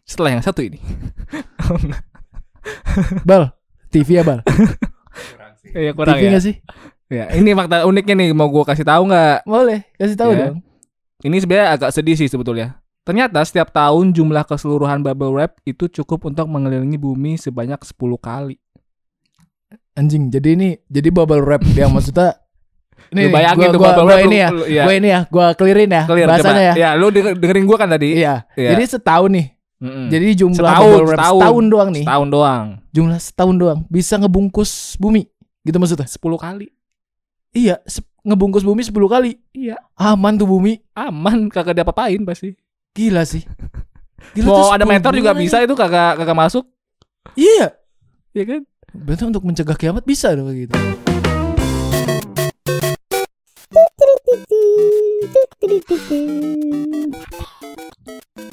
Setelah 0.02 0.30
yang 0.32 0.42
satu 0.42 0.60
ini. 0.60 0.80
bal 3.22 3.52
TV 3.96 4.08
ya 4.12 4.22
bal 4.22 4.40
Iya 5.68 5.92
kurang 5.92 6.14
TV 6.14 6.22
ya. 6.22 6.30
nggak 6.30 6.44
sih 6.44 6.56
Ya, 7.06 7.30
ini 7.32 7.54
fakta 7.54 7.82
uniknya 7.82 8.14
nih 8.16 8.28
mau 8.30 8.46
gue 8.46 8.60
kasih 8.62 8.82
tahu 8.82 9.06
nggak? 9.06 9.46
boleh 9.46 9.86
kasih 9.94 10.14
tahu 10.14 10.30
Ya. 10.30 10.38
dong 10.44 10.58
Ini 11.18 11.36
sebenarnya 11.38 11.68
agak 11.72 11.90
sedih 11.90 12.12
sih 12.12 12.26
sebetulnya. 12.26 12.76
Ternyata 13.00 13.40
setiap 13.40 13.70
tahun 13.70 14.10
jumlah 14.10 14.44
keseluruhan 14.44 15.00
bubble 15.00 15.32
wrap 15.32 15.56
itu 15.62 15.88
cukup 15.88 16.26
untuk 16.26 16.44
mengelilingi 16.44 16.94
bumi 16.96 17.34
sebanyak 17.36 17.78
10 17.80 17.94
kali. 18.18 18.58
anjing 19.92 20.28
jadi 20.28 20.48
ini 20.52 20.68
jadi 20.84 21.08
bubble 21.08 21.40
wrap 21.40 21.64
yang 21.72 21.88
maksudnya 21.94 22.36
Lu 23.08 23.16
nih, 23.16 23.30
bayangin 23.30 23.56
gua, 23.62 23.72
tuh 23.72 23.78
gua, 23.78 23.88
bubble 23.88 24.02
gua 24.02 24.10
wrap 24.10 24.20
ini 24.20 24.28
lu- 24.28 24.36
ya 24.36 24.48
lu- 24.50 24.66
iya. 24.68 24.82
gua 24.82 24.94
ini 24.94 25.08
ya 25.08 25.20
gua 25.26 25.46
clearin 25.52 25.90
ya 25.90 26.02
Clear, 26.04 26.26
bahasanya 26.26 26.52
coba. 26.52 26.66
ya 26.66 26.74
Ya, 26.76 26.90
lu 26.92 27.06
denger- 27.08 27.38
dengerin 27.38 27.64
gua 27.64 27.78
kan 27.78 27.88
tadi. 27.88 28.08
iya 28.14 28.34
Iya. 28.52 28.70
jadi 28.74 28.82
setahun 28.84 29.30
nih 29.30 29.46
Mm-mm. 29.76 30.08
jadi 30.08 30.26
jumlah 30.34 30.56
Setahun, 30.56 31.00
setahun. 31.06 31.36
setahun 31.36 31.64
doang 31.66 31.88
nih 31.90 32.02
setahun 32.02 32.28
doang. 32.28 32.66
jumlah 32.90 33.18
setahun 33.18 33.56
doang 33.56 33.78
bisa 33.86 34.14
ngebungkus 34.16 34.70
bumi 34.96 35.28
gitu 35.62 35.76
maksudnya 35.76 36.06
10 36.06 36.16
kali. 36.36 36.66
iya 37.52 37.76
se- 37.82 38.00
ngebungkus 38.22 38.62
bumi 38.62 38.80
10 38.80 38.94
kali 39.06 39.36
Iya. 39.52 39.76
aman 39.94 40.34
tuh 40.34 40.46
bumi 40.46 40.80
Aman 40.92 41.46
kagak 41.46 41.76
diapa-apain 41.76 42.18
pasti. 42.22 42.56
gila 42.90 43.22
sih 43.22 43.44
Gila 44.32 44.48
Mau 44.48 44.72
ada 44.72 44.82
10 44.82 44.90
meteor 44.90 45.14
juga 45.14 45.30
bulan 45.30 45.42
bisa 45.42 45.56
itu 45.60 45.74
kagak 45.74 46.16
kagak 46.16 46.34
masuk. 46.34 46.64
iya 47.34 47.76
Iya 48.32 48.44
kan? 48.46 48.60
berarti 48.92 49.22
untuk 49.24 49.44
mencegah 49.44 49.76
kiamat 49.76 50.02
bisa 50.02 50.32
dong 50.32 50.48
gitu 50.50 50.72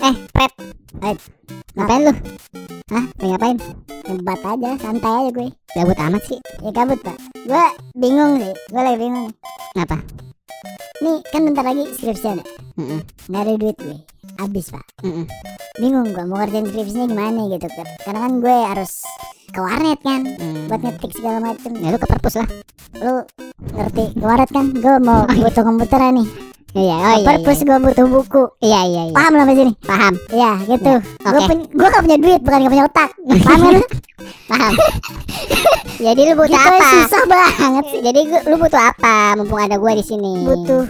Eh, 0.04 0.16
Pep. 0.34 0.52
Eh, 1.06 1.18
ngapain 1.78 2.02
lu? 2.02 2.14
Hah? 2.90 3.06
Lagi 3.22 3.30
ngapain? 3.30 3.58
Ngebat 4.10 4.42
aja, 4.42 4.70
santai 4.82 5.14
aja 5.14 5.30
gue. 5.38 5.48
Gabut 5.78 5.98
amat 6.02 6.22
sih. 6.26 6.40
Ya 6.66 6.74
gabut, 6.74 6.98
Pak. 7.06 7.14
Gue 7.46 7.66
bingung 7.94 8.42
sih. 8.42 8.54
Gue 8.74 8.82
lagi 8.82 8.98
bingung. 8.98 9.30
Kenapa? 9.78 10.02
Nih, 11.06 11.22
kan 11.30 11.42
bentar 11.46 11.62
lagi 11.62 11.84
skripsi 11.94 12.28
ada. 12.34 12.44
Mm 12.74 13.06
Nggak 13.30 13.42
ada 13.46 13.54
duit 13.54 13.78
gue. 13.78 13.98
Habis, 14.42 14.66
Pak. 14.74 14.86
Mm 15.06 15.26
Bingung 15.78 16.08
gue 16.10 16.26
mau 16.26 16.42
ngerjain 16.42 16.66
skripsinya 16.74 17.06
gimana 17.06 17.42
gitu. 17.54 17.68
Karena 18.02 18.20
kan 18.26 18.34
gue 18.42 18.58
harus 18.74 18.92
ke 19.54 19.60
warnet 19.62 20.00
kan. 20.02 20.22
Buat 20.74 20.82
ngetik 20.82 21.12
segala 21.22 21.38
macem. 21.38 21.72
Ya 21.78 21.94
lu 21.94 22.02
ke 22.02 22.08
perpus 22.10 22.42
lah. 22.42 22.50
Lu 22.98 23.14
ngerti 23.78 24.04
ke 24.18 24.26
warnet 24.26 24.50
kan? 24.50 24.74
Gue 24.74 24.96
mau 25.06 25.30
butuh 25.30 25.62
komputeran 25.62 26.18
nih. 26.18 26.30
Iya, 26.74 26.96
oh 26.96 27.14
iya. 27.14 27.26
Perpus 27.28 27.62
gue 27.62 27.78
butuh 27.80 28.06
buku. 28.08 28.44
Iya, 28.60 28.82
iya, 28.84 29.02
iya. 29.08 29.14
Paham 29.14 29.32
lo 29.36 29.44
sini? 29.48 29.74
Paham. 29.80 30.14
Iya 30.28 30.52
gitu. 30.66 30.94
Gue 31.00 31.30
Oke. 31.32 31.46
punya, 31.46 31.64
gue 31.70 31.88
gak 31.88 32.04
punya 32.04 32.18
duit, 32.18 32.42
bukan 32.42 32.60
gak 32.60 32.72
punya 32.72 32.86
otak. 32.86 33.10
Paham 33.46 33.60
kan? 33.60 33.72
lu? 33.72 33.82
Paham. 34.50 34.74
Jadi 36.04 36.22
lu 36.26 36.34
butuh 36.34 36.50
Gitu 36.52 36.70
apa? 36.74 36.90
susah 37.00 37.24
banget 37.26 37.86
sih. 37.88 38.00
Jadi 38.02 38.20
gua- 38.26 38.44
lu 38.44 38.56
butuh 38.58 38.82
apa? 38.84 39.16
Mumpung 39.36 39.62
ada 39.62 39.78
gua 39.78 39.94
di 39.94 40.02
sini. 40.02 40.32
Butuh. 40.42 40.84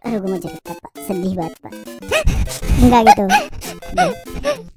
Aduh 0.00 0.18
gue 0.18 0.28
mau 0.28 0.38
cerita 0.38 0.72
pak. 0.74 0.90
Sedih 1.02 1.32
banget 1.34 1.54
pak. 1.58 1.72
Enggak 2.82 3.02
gitu. 3.08 3.24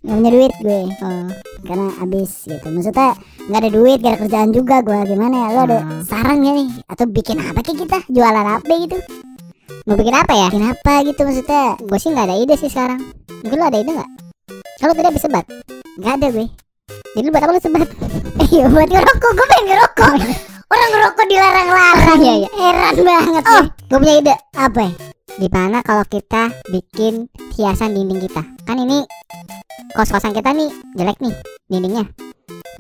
Gak 0.02 0.16
punya 0.16 0.32
duit 0.32 0.54
gue. 0.58 0.82
Oh. 0.98 1.28
Karena 1.64 1.88
habis 1.94 2.32
gitu. 2.44 2.68
Maksudnya 2.68 3.16
nggak 3.44 3.60
ada 3.60 3.70
duit, 3.70 4.00
gak 4.00 4.12
ada 4.14 4.20
kerjaan 4.22 4.50
juga 4.50 4.76
gue. 4.80 5.00
Gimana 5.06 5.36
ya? 5.38 5.48
Lo 5.50 5.62
ada 5.66 5.78
Hmm. 5.82 6.02
saran 6.04 6.40
gak 6.40 6.56
nih? 6.56 6.68
Atau 6.88 7.06
bikin 7.06 7.38
apa 7.38 7.60
kayak 7.60 7.78
kita? 7.84 7.98
Jualan 8.10 8.48
apa 8.54 8.74
gitu? 8.78 8.98
Mau 9.84 9.96
bikin 10.00 10.16
apa 10.16 10.34
ya? 10.36 10.48
Bikin 10.48 10.66
apa 10.68 10.94
gitu 11.04 11.22
maksudnya? 11.28 11.64
Gue 11.84 11.98
sih 12.00 12.10
nggak 12.12 12.26
ada 12.32 12.36
ide 12.40 12.56
sih 12.56 12.72
sekarang. 12.72 13.00
Mungkin 13.44 13.58
lu 13.60 13.66
ada 13.68 13.80
ide 13.80 13.92
nggak? 13.92 14.12
Kalau 14.80 14.94
tadi 14.96 15.08
habis 15.12 15.24
sebat. 15.24 15.46
Gak 16.00 16.14
ada 16.20 16.28
gue. 16.32 16.48
Jadi 17.14 17.28
buat 17.30 17.44
apa 17.44 17.52
lu 17.56 17.62
sebat? 17.62 17.88
Iya 18.54 18.66
buat 18.70 18.90
ngerokok. 18.90 19.32
Gue 19.34 19.48
pengen 19.48 19.66
ngerokok. 19.72 20.14
Orang 20.74 20.90
ngerokok 20.90 21.26
dilarang-larang. 21.30 22.20
Iya, 22.20 22.34
iya. 22.44 22.50
Heran 22.52 22.96
banget. 23.06 23.44
Oh, 23.46 23.64
gue. 23.64 23.98
punya 24.02 24.14
ide. 24.20 24.36
Apa 24.58 24.80
ya? 24.90 24.94
Di 25.34 25.48
mana 25.50 25.78
kalau 25.82 26.06
kita 26.06 26.54
bikin 26.70 27.30
hiasan 27.58 27.94
dinding 27.94 28.22
kita? 28.26 28.44
Kan 28.66 28.78
ini 28.82 29.06
kos-kosan 29.94 30.34
kita 30.34 30.50
nih 30.54 30.70
jelek 30.98 31.18
nih 31.22 31.34
dindingnya. 31.70 32.06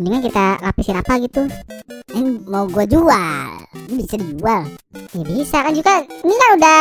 Mendingan 0.01 0.25
kita 0.25 0.45
lapisin 0.65 0.97
apa 0.97 1.21
gitu? 1.21 1.45
Eh, 2.17 2.25
mau 2.49 2.65
gue 2.65 2.85
jual. 2.89 3.45
Ini 3.89 3.93
bisa 4.01 4.17
dijual. 4.17 4.65
Ya 5.13 5.21
bisa 5.21 5.57
kan 5.61 5.73
juga. 5.73 6.01
Ini 6.01 6.33
kan 6.33 6.49
udah 6.57 6.77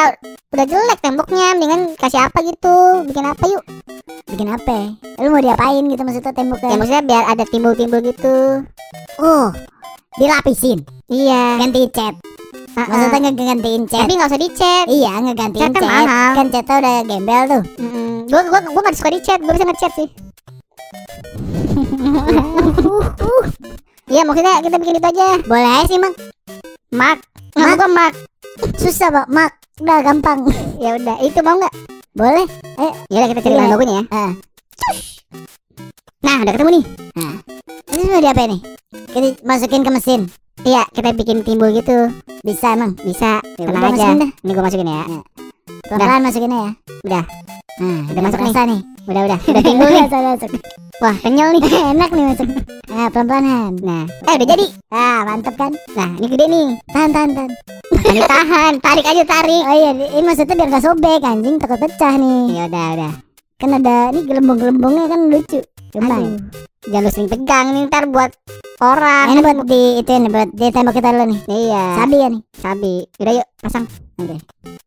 udah 0.57 0.65
jelek 0.65 0.99
temboknya. 1.05 1.47
Mendingan 1.53 1.93
kasih 2.01 2.25
apa 2.25 2.41
gitu? 2.41 3.05
Bikin 3.05 3.25
apa 3.29 3.45
yuk? 3.53 3.63
Bikin 4.33 4.49
apa? 4.49 4.71
ya? 4.73 4.87
Lu 5.21 5.29
mau 5.29 5.45
diapain 5.45 5.85
gitu 5.85 6.03
maksudnya 6.09 6.33
temboknya? 6.33 6.73
Ya 6.73 6.77
maksudnya 6.81 7.03
biar 7.05 7.25
ada 7.29 7.45
timbul-timbul 7.45 8.01
gitu. 8.01 8.65
Oh, 9.21 9.53
dilapisin. 10.17 10.81
Iya. 11.13 11.61
Ganti 11.61 11.85
cat. 11.93 12.17
Uh-uh. 12.73 12.89
Maksudnya 12.89 13.29
ngegantiin 13.29 13.83
cat. 13.93 14.09
Tapi 14.09 14.13
nggak 14.17 14.31
usah 14.33 14.41
dicet. 14.41 14.85
Iya, 14.89 15.13
ngegantiin 15.21 15.63
Cat 15.69 15.73
kan 15.77 15.85
mahal. 15.85 16.31
Kan 16.33 16.47
catnya 16.49 16.77
udah 16.81 16.97
gembel 17.05 17.43
tuh. 17.45 17.63
Mm, 17.77 18.17
Gue 18.33 18.41
gue 18.49 18.81
nggak 18.81 18.97
suka 18.97 19.13
dicet. 19.13 19.39
Gue 19.45 19.53
bisa 19.53 19.69
ngechat 19.69 19.93
sih. 19.93 20.32
Iya 24.13 24.23
maksudnya 24.29 24.61
kita 24.61 24.77
bikin 24.77 24.99
itu 25.01 25.09
aja. 25.09 25.29
Boleh 25.49 25.71
aja 25.73 25.85
sih, 25.89 25.97
Mak. 25.97 26.13
Mak. 26.93 27.19
Mak. 27.57 27.65
Mak. 27.65 27.75
Gue 27.77 27.89
mak. 27.89 28.13
Susah, 28.77 29.09
Pak. 29.09 29.27
Mak. 29.33 29.51
Udah 29.81 29.99
gampang. 30.05 30.39
Ya 30.83 30.99
udah. 30.99 31.17
Itu 31.23 31.39
mau 31.41 31.55
nggak? 31.57 31.75
Boleh. 32.13 32.43
Ya 33.09 33.23
udah 33.23 33.29
kita 33.31 33.41
cari 33.41 33.55
Iya. 33.55 33.61
bahan 33.63 33.73
bakunya 33.73 33.95
ya. 33.95 34.05
Ah. 34.11 34.33
Nah 36.23 36.37
udah 36.43 36.53
ketemu 36.53 36.71
nih. 36.75 36.85
Ini 37.87 38.03
mau 38.11 38.21
diapain 38.21 38.51
nih? 38.51 38.61
Kita 39.15 39.29
masukin 39.47 39.83
ke 39.87 39.91
mesin. 39.95 40.21
Iya 40.67 40.83
kita 40.91 41.15
bikin 41.15 41.47
timbul 41.47 41.71
gitu. 41.71 42.11
Bisa 42.43 42.75
emang. 42.75 42.99
Bisa. 42.99 43.39
Ya 43.57 43.65
Tenang 43.71 43.95
udah, 43.95 43.95
aja. 43.95 44.07
Ini 44.43 44.51
gue 44.51 44.65
masukin 44.67 44.91
ya. 44.91 45.03
Pelan-pelan 45.87 46.23
masukinnya 46.27 46.59
ya. 46.59 46.71
Udah. 47.07 47.25
Nah, 47.79 48.03
Udah 48.11 48.23
masuk 48.27 48.41
nih. 48.43 48.53
nih. 48.53 48.81
Udah 49.11 49.23
udah. 49.27 49.39
Udah 49.51 49.63
timbul 49.63 49.89
nih. 49.91 50.03
Masuk, 50.07 50.21
masuk. 50.23 50.51
Wah 51.03 51.17
kenyal 51.19 51.49
nih. 51.59 51.63
Enak 51.97 52.11
nih 52.15 52.25
masuk. 52.31 52.47
Nah, 52.93 53.09
pelan-pelanan. 53.11 53.73
Nah. 53.83 54.05
Eh 54.31 54.35
udah 54.39 54.47
jadi. 54.47 54.67
Ah, 54.95 55.19
mantep 55.27 55.55
kan? 55.59 55.73
Nah 55.99 56.11
ini 56.23 56.27
gede 56.31 56.45
nih. 56.47 56.69
Tahan, 56.95 57.11
tahan, 57.11 57.31
tahan. 57.35 57.51
Ini 58.03 58.21
tahan. 58.23 58.73
Tarik 58.79 59.07
aja 59.07 59.23
tarik. 59.27 59.63
Oh 59.67 59.77
iya, 59.77 59.91
ini 59.95 60.23
maksudnya 60.23 60.55
biar 60.55 60.69
gak 60.71 60.85
sobek 60.85 61.23
anjing 61.23 61.57
takut 61.59 61.79
pecah 61.83 62.15
nih. 62.15 62.43
Ya 62.55 62.63
udah 62.71 62.89
udah. 62.95 63.13
Kan 63.59 63.71
ada 63.79 63.97
ini 64.15 64.21
gelembung-gelembungnya 64.27 65.05
kan 65.11 65.21
lucu. 65.31 65.61
Coba. 65.95 66.17
Jangan 66.83 67.07
lu 67.07 67.11
sering 67.15 67.31
pegang 67.31 67.67
nih 67.79 67.83
ntar 67.87 68.11
buat 68.11 68.31
orang. 68.83 69.27
Ini 69.31 69.41
buat 69.43 69.59
di 69.71 69.83
itu 70.03 70.11
ini 70.11 70.29
buat 70.31 70.51
di 70.51 70.67
tembok 70.71 70.95
kita 70.99 71.15
dulu 71.15 71.25
nih. 71.31 71.41
Iya. 71.47 71.85
Sabi 71.95 72.17
ya 72.19 72.29
nih. 72.31 72.43
Sabi. 72.59 72.95
Udah 73.23 73.33
yuk 73.39 73.49
pasang. 73.63 73.87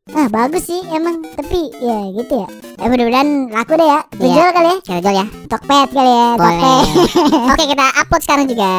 Ah 0.08 0.28
bagus 0.28 0.64
sih 0.64 0.82
emang 0.88 1.20
tapi 1.34 1.68
ya 1.76 1.98
gitu 2.14 2.34
ya. 2.40 2.48
Eh 2.78 2.88
mudah-mudahan 2.88 3.30
laku 3.50 3.74
deh 3.76 3.86
ya. 3.86 4.00
Kita 4.08 4.24
Iya. 4.24 4.34
jual 4.34 4.50
kali 4.52 4.68
ya. 4.68 4.78
Jual 4.96 5.16
ya. 5.16 5.26
Tokped 5.46 5.90
kali 5.92 6.12
ya. 6.12 6.28
Boleh. 6.36 6.82
Oke 7.52 7.64
kita 7.66 7.86
upload 7.98 8.22
sekarang 8.22 8.46
juga. 8.48 8.72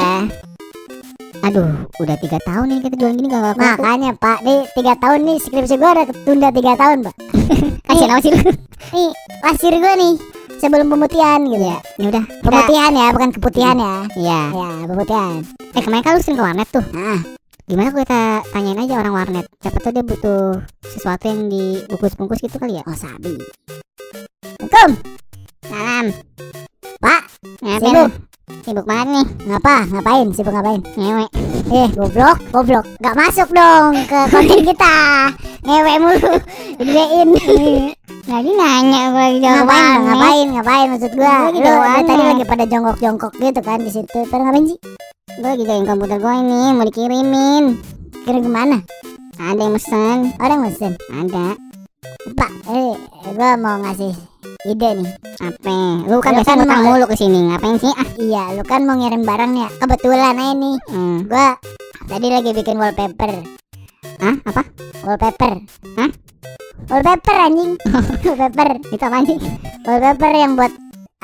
Aduh, 1.44 1.68
udah 1.96 2.16
tiga 2.18 2.38
tahun 2.42 2.66
nih 2.66 2.78
kita 2.80 2.94
jualan 2.96 3.14
gini 3.14 3.28
gak 3.28 3.42
laku. 3.44 3.60
Makanya 3.60 4.10
Pak, 4.16 4.38
nih 4.40 4.60
tiga 4.72 4.92
tahun 4.96 5.20
nih 5.22 5.36
skripsi 5.38 5.74
gue 5.76 5.90
udah 5.92 6.06
ketunda 6.08 6.48
tiga 6.50 6.72
tahun 6.74 6.98
Pak. 7.04 7.14
Kasih 7.86 8.06
nama 8.08 8.20
sih 8.20 8.30
lu. 8.32 8.40
Nih 8.88 9.10
lasir 9.44 9.72
gue 9.72 9.92
nih 9.94 10.12
sebelum 10.56 10.86
pemutihan 10.88 11.40
gitu 11.44 11.60
ya. 11.60 11.78
Ya 11.96 12.06
udah. 12.08 12.24
Kita, 12.24 12.42
Pemutihan 12.42 12.92
ya, 12.92 13.06
bukan 13.12 13.30
keputihan 13.30 13.76
ya. 13.76 13.94
Iya. 14.16 14.40
Ya 14.50 14.68
pemutihan. 14.88 15.34
Eh 15.70 15.82
kemarin 15.84 16.02
kan 16.02 16.12
lu 16.16 16.20
sering 16.20 16.38
ke 16.38 16.44
warnet 16.44 16.68
tuh. 16.72 16.84
Nah, 16.90 17.20
Gimana 17.66 17.90
kalau 17.90 18.06
kita 18.06 18.22
tanyain 18.54 18.78
aja 18.78 18.94
orang 19.02 19.14
warnet. 19.18 19.46
Siapa 19.58 19.82
tuh 19.82 19.90
dia 19.90 20.06
butuh 20.06 20.62
sesuatu 20.86 21.26
yang 21.26 21.50
dibungkus-bungkus 21.50 22.38
gitu 22.46 22.62
kali 22.62 22.78
ya. 22.78 22.86
oh 22.86 22.94
sabi. 22.94 23.34
Assalamualaikum. 24.62 24.90
Salam. 25.66 26.06
Pak, 27.02 27.22
Ngapain 27.58 27.82
sibuk. 27.82 28.10
Sibuk 28.62 28.86
banget 28.86 29.06
nih. 29.10 29.26
Ngapa? 29.50 29.76
Ngapain? 29.90 30.26
Sibuk 30.30 30.54
ngapain? 30.54 30.80
Ngewe. 30.94 31.26
Eh, 31.66 31.90
goblok, 31.98 32.38
goblok. 32.54 32.86
Gak 33.02 33.18
masuk 33.18 33.50
dong 33.50 33.98
ke 34.06 34.18
konten 34.30 34.62
kita. 34.62 34.96
Ngewe 35.66 35.94
mulu. 35.98 36.32
Digedein. 36.78 37.28
Lagi 38.30 38.50
nanya 38.54 39.02
gue 39.10 39.24
lagi 39.26 39.38
jawab 39.42 39.66
ngapain? 39.66 39.98
Ngapain? 40.06 40.46
Ngapain 40.54 40.86
maksud 40.94 41.12
gua? 41.18 41.36
Lu, 41.50 41.74
tadi 42.06 42.22
lagi 42.22 42.44
pada 42.46 42.64
jongkok-jongkok 42.70 43.32
gitu 43.42 43.60
kan 43.66 43.78
di 43.82 43.90
situ. 43.90 44.18
Pada 44.30 44.46
ngapain 44.46 44.66
sih? 44.70 44.78
Gue 45.42 45.48
lagi 45.50 45.62
jagain 45.66 45.86
komputer 45.90 46.18
gue 46.22 46.34
ini 46.38 46.62
mau 46.70 46.86
dikirimin. 46.86 47.64
Kirim 48.22 48.42
ke 48.46 48.50
mana? 48.50 48.78
Ada 49.42 49.60
yang 49.66 49.74
mesen. 49.74 50.18
Orang 50.38 50.60
mesin. 50.62 50.92
Ada. 51.10 51.65
Pak, 52.32 52.52
eh, 52.68 52.94
gua 53.32 53.50
mau 53.54 53.76
ngasih 53.80 54.12
ide 54.66 54.90
nih. 54.98 55.10
Apa? 55.38 55.76
Lu 56.04 56.18
kan 56.18 56.34
biasa 56.34 56.52
kan 56.54 56.66
mau- 56.66 56.84
mulu 56.84 57.06
ke 57.06 57.16
sini. 57.16 57.38
Ngapain 57.46 57.76
sih? 57.76 57.92
Ah. 57.92 58.08
Iya, 58.16 58.42
lu 58.56 58.62
kan 58.62 58.82
mau 58.82 58.96
ngirim 58.96 59.22
barang 59.22 59.52
ya. 59.54 59.68
Kebetulan 59.76 60.34
aja 60.34 60.52
nih. 60.52 60.76
Hmm. 60.90 61.18
Gua 61.26 61.54
tadi 62.06 62.26
lagi 62.28 62.50
bikin 62.50 62.76
wallpaper. 62.76 63.32
Hah? 64.18 64.34
Apa? 64.42 64.62
Wallpaper. 65.02 65.52
Hah? 65.96 66.10
Wallpaper 66.86 67.36
anjing. 67.40 67.70
wallpaper. 68.26 68.68
Itu 68.90 69.04
apa 69.04 69.18
sih? 69.22 69.38
Wallpaper 69.84 70.32
yang 70.32 70.52
buat 70.54 70.72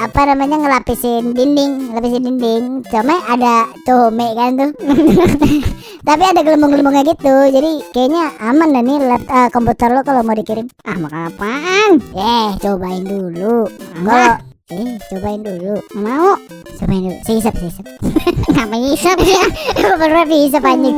apa 0.03 0.35
namanya 0.35 0.59
ngelapisin 0.59 1.31
dinding, 1.31 1.95
ngelapisin 1.95 2.23
dinding. 2.27 2.65
Cuma 2.91 3.23
ada 3.31 3.71
come 3.87 4.35
kan 4.35 4.51
tuh. 4.59 4.71
Tapi 6.09 6.23
ada 6.27 6.41
gelembung-gelembungnya 6.43 7.07
gitu. 7.07 7.37
Jadi 7.55 7.87
kayaknya 7.95 8.35
aman 8.43 8.75
dah 8.75 8.83
nih 8.83 8.99
lap, 9.07 9.23
eh, 9.23 9.49
komputer 9.55 9.95
lo 9.95 10.03
kalau 10.03 10.27
mau 10.27 10.35
dikirim. 10.35 10.67
Ah, 10.83 10.99
makan 10.99 11.31
apaan? 11.31 11.91
Eh, 12.19 12.49
cobain 12.59 13.07
dulu. 13.07 13.71
Kalau 14.03 14.52
eh, 14.73 14.97
cobain 15.13 15.41
dulu. 15.45 15.75
Mau. 16.01 16.37
Cobain 16.81 17.01
dulu. 17.05 17.19
Sisap, 17.29 17.55
sisap. 17.61 17.85
Kenapa 18.49 18.77
isap 18.81 19.19
ya? 19.21 19.45
Bener 20.01 20.25
dihisap 20.25 20.65
anjing. 20.65 20.97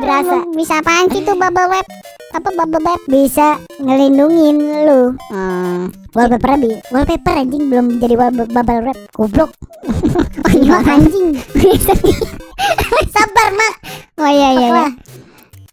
Berasa. 0.00 0.48
Bisa 0.56 0.80
apaan 0.80 1.12
sih 1.12 1.20
tuh 1.24 1.36
bubble 1.36 1.68
wrap? 1.68 1.86
Apa 2.32 2.48
bubble 2.56 2.80
wrap? 2.80 3.00
Bisa 3.04 3.60
ngelindungin 3.76 4.56
lu. 4.88 5.12
Hmm. 5.28 5.92
Wallpaper 6.16 6.56
bi 6.56 6.72
wallpaper 6.88 7.34
anjing 7.36 7.68
belum 7.68 8.00
jadi 8.00 8.14
bubble 8.48 8.80
wrap. 8.80 8.98
Goblok. 9.12 9.50
Oh 9.86 10.82
anjing. 10.96 11.36
Sabar, 13.12 13.48
Mak. 13.52 13.74
Oh 14.16 14.30
iya 14.30 14.48
iya 14.56 14.68
iya. 14.72 14.88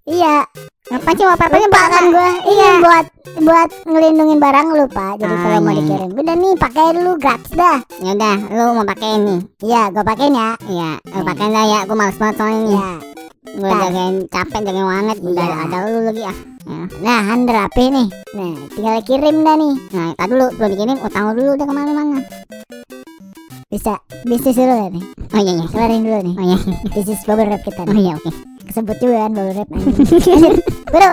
Iya, 0.04 0.44
Apa 0.92 1.16
sih 1.16 1.24
wallpapernya 1.24 1.72
kan 1.72 2.12
gua. 2.12 2.30
Iya, 2.44 2.70
buat 2.78 3.06
buat 3.40 3.70
ngelindungin 3.88 4.36
barang 4.36 4.68
lu, 4.76 4.86
Pak. 4.86 5.16
Jadi 5.16 5.32
Ah, 5.32 5.40
kalau 5.42 5.60
mau 5.60 5.72
iya, 5.72 5.74
iya. 5.74 5.82
dikirim, 5.82 6.10
udah 6.14 6.36
nih 6.36 6.54
pakai 6.60 6.86
dulu 6.92 7.12
gratis 7.16 7.52
dah. 7.56 7.78
Ya 7.98 8.12
udah, 8.12 8.36
lu 8.52 8.64
mau 8.76 8.86
pakai 8.86 9.10
ini. 9.16 9.36
Iya, 9.64 9.82
gua 9.90 10.04
pakein 10.04 10.36
ya. 10.36 10.50
Iya, 10.68 10.92
lu 11.08 11.24
pakai 11.24 11.48
dah 11.48 11.66
ya. 11.66 11.80
Gue 11.84 11.96
males 11.96 12.18
banget 12.20 12.36
soalnya 12.36 12.60
nih. 12.60 12.72
Iya. 12.74 12.92
Gue 13.54 13.70
Ntar. 13.70 13.80
jagain 13.82 14.16
capek 14.28 14.60
jagain 14.62 14.86
warnet. 14.86 15.18
Udah 15.20 15.46
Iya. 15.46 15.56
ada 15.64 15.78
lu 15.86 16.00
lagi 16.04 16.24
ah. 16.24 16.38
Ya. 16.64 16.80
Nah, 17.00 17.20
han 17.24 17.40
rapi 17.46 17.84
nih. 17.90 18.08
Nah, 18.34 18.54
tinggal 18.70 18.98
kirim 19.02 19.36
dah 19.40 19.56
nih. 19.56 19.74
Nah, 19.90 20.08
tadi 20.14 20.30
dulu 20.30 20.46
belum 20.54 20.70
dikirim 20.70 20.98
utang 21.00 21.24
lu 21.26 21.34
dulu 21.34 21.50
udah 21.56 21.66
ke 21.66 21.74
mana-mana. 21.74 22.20
Bisa 23.68 23.94
bisnis 24.24 24.54
dulu 24.54 24.70
ya 24.70 24.88
nih. 24.92 25.04
Oh 25.32 25.40
iya 25.40 25.52
iya. 25.56 25.66
Kelarin 25.66 26.02
dulu 26.04 26.20
nih. 26.22 26.36
Oh 26.36 26.46
iya. 26.46 26.58
Bisnis 26.92 27.24
bubble 27.24 27.48
wrap 27.48 27.64
kita 27.64 27.82
Oh 27.82 27.90
nih. 27.90 28.04
iya 28.04 28.14
oke. 28.14 28.32
Kesebut 28.64 28.98
juga 28.98 29.18
kan 29.22 29.32
bubble 29.32 29.54
wrap. 29.54 29.70
Bro, 30.94 31.12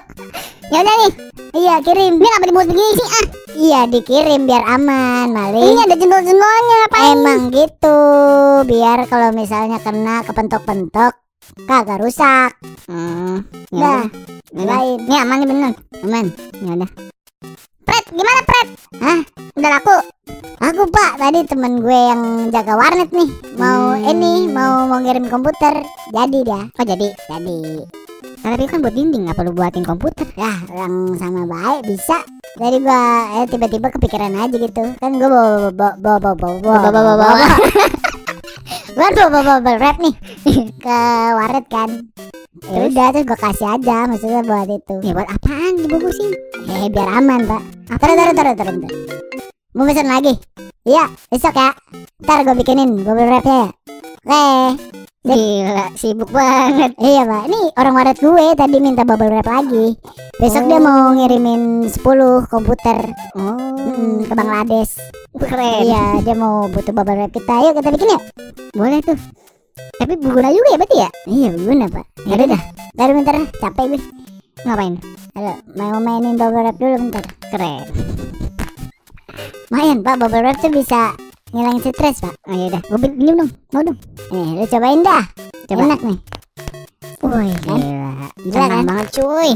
Ya 0.71 0.79
udah 0.81 0.95
nih. 0.97 1.13
iya 1.53 1.75
kirim. 1.83 2.13
Ini 2.15 2.25
kenapa 2.25 2.47
dibuat 2.47 2.69
begini 2.69 2.93
sih? 2.95 3.09
Ah, 3.11 3.27
Iya, 3.51 3.81
dikirim 3.87 4.47
biar 4.47 4.63
aman, 4.65 5.27
Mali. 5.29 5.59
ini 5.61 5.83
ada 5.83 5.93
jendol-jendolnya 5.93 6.79
apa? 6.87 6.97
Emang 7.11 7.41
gitu, 7.51 7.99
biar 8.65 9.05
kalau 9.05 9.35
misalnya 9.35 9.77
kena 9.77 10.23
kepentok-pentok 10.23 11.13
Kagak 11.61 11.99
rusak. 11.99 12.55
Hmm, 12.87 13.43
ya 13.69 13.83
Dah, 13.83 14.03
udah. 14.55 14.81
Ini 15.03 15.17
aman 15.19 15.37
nih 15.43 15.49
bener. 15.51 15.73
Aman. 16.01 16.27
Ya 16.63 16.73
udah. 16.79 16.91
Pret, 17.91 18.07
gimana 18.09 18.41
Pret? 18.45 18.69
Hah? 18.97 19.19
Udah 19.53 19.71
laku? 19.73 19.97
Aku 20.61 20.83
pak, 20.87 21.19
tadi 21.19 21.43
temen 21.43 21.81
gue 21.81 21.91
yang 21.91 22.23
jaga 22.49 22.77
warnet 22.77 23.11
nih 23.11 23.27
Mau 23.57 23.91
Hmm. 23.93 24.07
ini, 24.07 24.47
mau 24.47 24.87
mau 24.87 25.01
ngirim 25.01 25.27
komputer 25.27 25.83
Jadi 26.09 26.39
dia 26.41 26.71
Oh 26.71 26.85
jadi. 26.85 27.09
Jadi 27.27 27.59
Nah, 28.41 28.57
tapi 28.57 28.65
kan 28.65 28.79
buat 28.79 28.95
dinding 28.95 29.27
apa 29.27 29.43
lu 29.43 29.51
buatin 29.51 29.83
komputer? 29.83 30.25
ya 30.33 30.55
orang 30.71 31.13
sama 31.15 31.45
baik 31.45 31.83
bisa 31.85 32.23
Jadi 32.57 32.79
gua 32.79 33.03
eh, 33.37 33.47
tiba-tiba 33.47 33.91
kepikiran 33.91 34.39
aja 34.39 34.55
gitu 34.55 34.85
Kan 34.97 35.11
gue 35.17 35.27
bawa 35.27 35.69
bawa 35.69 35.93
bawa 35.99 36.19
bawa 36.21 36.35
bawa 36.37 36.55
bawa 36.57 36.79
Bawa, 36.79 36.91
bawa, 36.91 37.13
bawa. 37.17 37.37
Gue 38.69 39.09
bawa 39.17 39.29
bawa 39.31 39.43
bawa 39.43 39.61
bawa 39.63 39.77
rap 39.79 39.97
nih. 40.03 40.15
Ke 40.85 41.01
warnet 41.37 41.67
kan. 41.71 41.91
Ya 42.71 42.79
udah 42.87 43.07
terus 43.15 43.25
gue 43.25 43.39
kasih 43.39 43.69
aja 43.79 43.97
maksudnya 44.07 44.41
buat 44.45 44.69
itu. 44.69 44.95
Ya 45.07 45.13
buat 45.17 45.29
apaan 45.31 45.73
dibungkusin? 45.81 46.33
Eh 46.69 46.89
biar 46.93 47.09
aman 47.09 47.41
pak 47.49 47.63
Taruh 47.99 48.17
taruh 48.17 48.35
taruh 48.35 48.55
taruh 48.55 48.75
taruh. 48.77 48.93
Mau 49.73 49.87
pesan 49.87 50.11
lagi? 50.11 50.35
Iya 50.85 51.09
besok 51.31 51.55
ya. 51.57 51.71
Ntar 52.21 52.45
gue 52.45 52.55
bikinin 52.61 53.01
gue 53.01 53.15
rapnya 53.15 53.57
ya 53.65 53.80
Oke 54.21 54.77
Gila, 55.21 55.93
sibuk 55.95 56.29
banget. 56.29 56.93
Iya 56.97 57.25
pak 57.25 57.45
Ini 57.45 57.61
orang 57.75 57.95
waret 57.95 58.17
gue 58.17 58.47
tadi 58.53 58.77
minta 58.77 59.01
bubble 59.01 59.29
wrap 59.29 59.45
lagi 59.45 59.97
Besok 60.37 60.65
dia 60.67 60.77
Oh. 60.77 60.83
mau 60.83 61.13
ngirimin 61.13 61.85
10 61.85 62.01
komputer 62.47 63.01
Oh, 63.33 63.57
hmm, 63.77 64.25
ke 64.25 64.33
Bangladesh 64.33 64.97
keren. 65.35 65.85
Iya 65.85 66.21
dia 66.21 66.35
mau 66.35 66.69
butuh 66.69 66.93
bubble 66.93 67.17
wrap 67.17 67.33
kita 67.33 67.53
Yuk 67.63 67.75
kita 67.77 67.89
bikin 67.91 68.09
yuk 68.11 68.23
Boleh 68.73 69.01
tuh. 69.01 69.17
Tapi 69.97 70.17
berguna 70.17 70.49
juga 70.49 70.69
ya 70.69 70.79
berarti 70.79 70.97
ya? 70.99 71.11
Iya 71.27 71.49
berguna 71.51 71.85
pak 71.87 72.05
Ya 72.25 72.33
udah 72.35 72.49
dah. 72.51 72.63
Ntar 72.93 73.09
bentar 73.11 73.35
capek 73.57 73.85
gue 73.91 74.01
Ngapain? 74.61 74.95
Halo 75.33 75.53
mau 75.73 75.97
mainin 75.99 76.37
bubble 76.37 76.61
wrap 76.61 76.77
dulu 76.77 76.97
bentar 76.99 77.25
Keren. 77.49 77.85
Mayan 79.71 80.01
pak 80.01 80.17
bubble 80.17 80.41
wrap 80.41 80.61
tuh 80.61 80.69
bisa 80.69 81.13
ngilangin 81.51 81.83
stres 81.83 82.17
pak 82.21 82.35
Oh 82.45 82.53
ya 82.53 82.65
udah. 82.69 82.83
Gue 82.85 82.99
minum 83.11 83.35
dong. 83.37 83.51
Mau 83.71 83.83
dong. 83.83 83.99
Nih 84.31 84.49
lu 84.55 84.65
cobain 84.67 85.01
dah 85.01 85.25
Coba. 85.67 85.81
Enak 85.85 86.01
nih 86.03 86.19
Wih, 87.21 87.53
kan? 87.59 87.79
gila. 87.79 88.11
Gila 88.41 88.65
kan? 88.67 88.83
banget 88.83 89.07
cuy. 89.13 89.51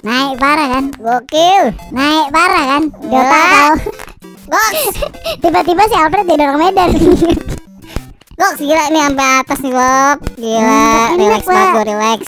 Naik 0.00 0.34
parah 0.36 0.68
kan 0.70 0.84
Gokil. 0.94 1.62
Naik 1.90 2.26
parah 2.30 2.64
kan 2.68 2.82
Gak 3.02 3.12
Ya. 3.12 3.22
tahu 3.28 3.72
Goks 4.46 4.94
Tiba-tiba 5.42 5.82
si 5.84 5.94
Alfred 5.94 6.26
jadi 6.26 6.42
orang 6.44 6.60
Medan 6.64 6.90
Gok, 8.40 8.54
gila 8.56 8.84
nih 8.88 9.02
sampai 9.04 9.28
atas 9.38 9.58
nih, 9.60 9.70
Gok. 9.70 10.16
Gila, 10.34 10.64
Enak, 10.64 11.08
relax 11.14 11.42
banget 11.44 11.68
gue 11.70 11.84
relax. 11.86 12.20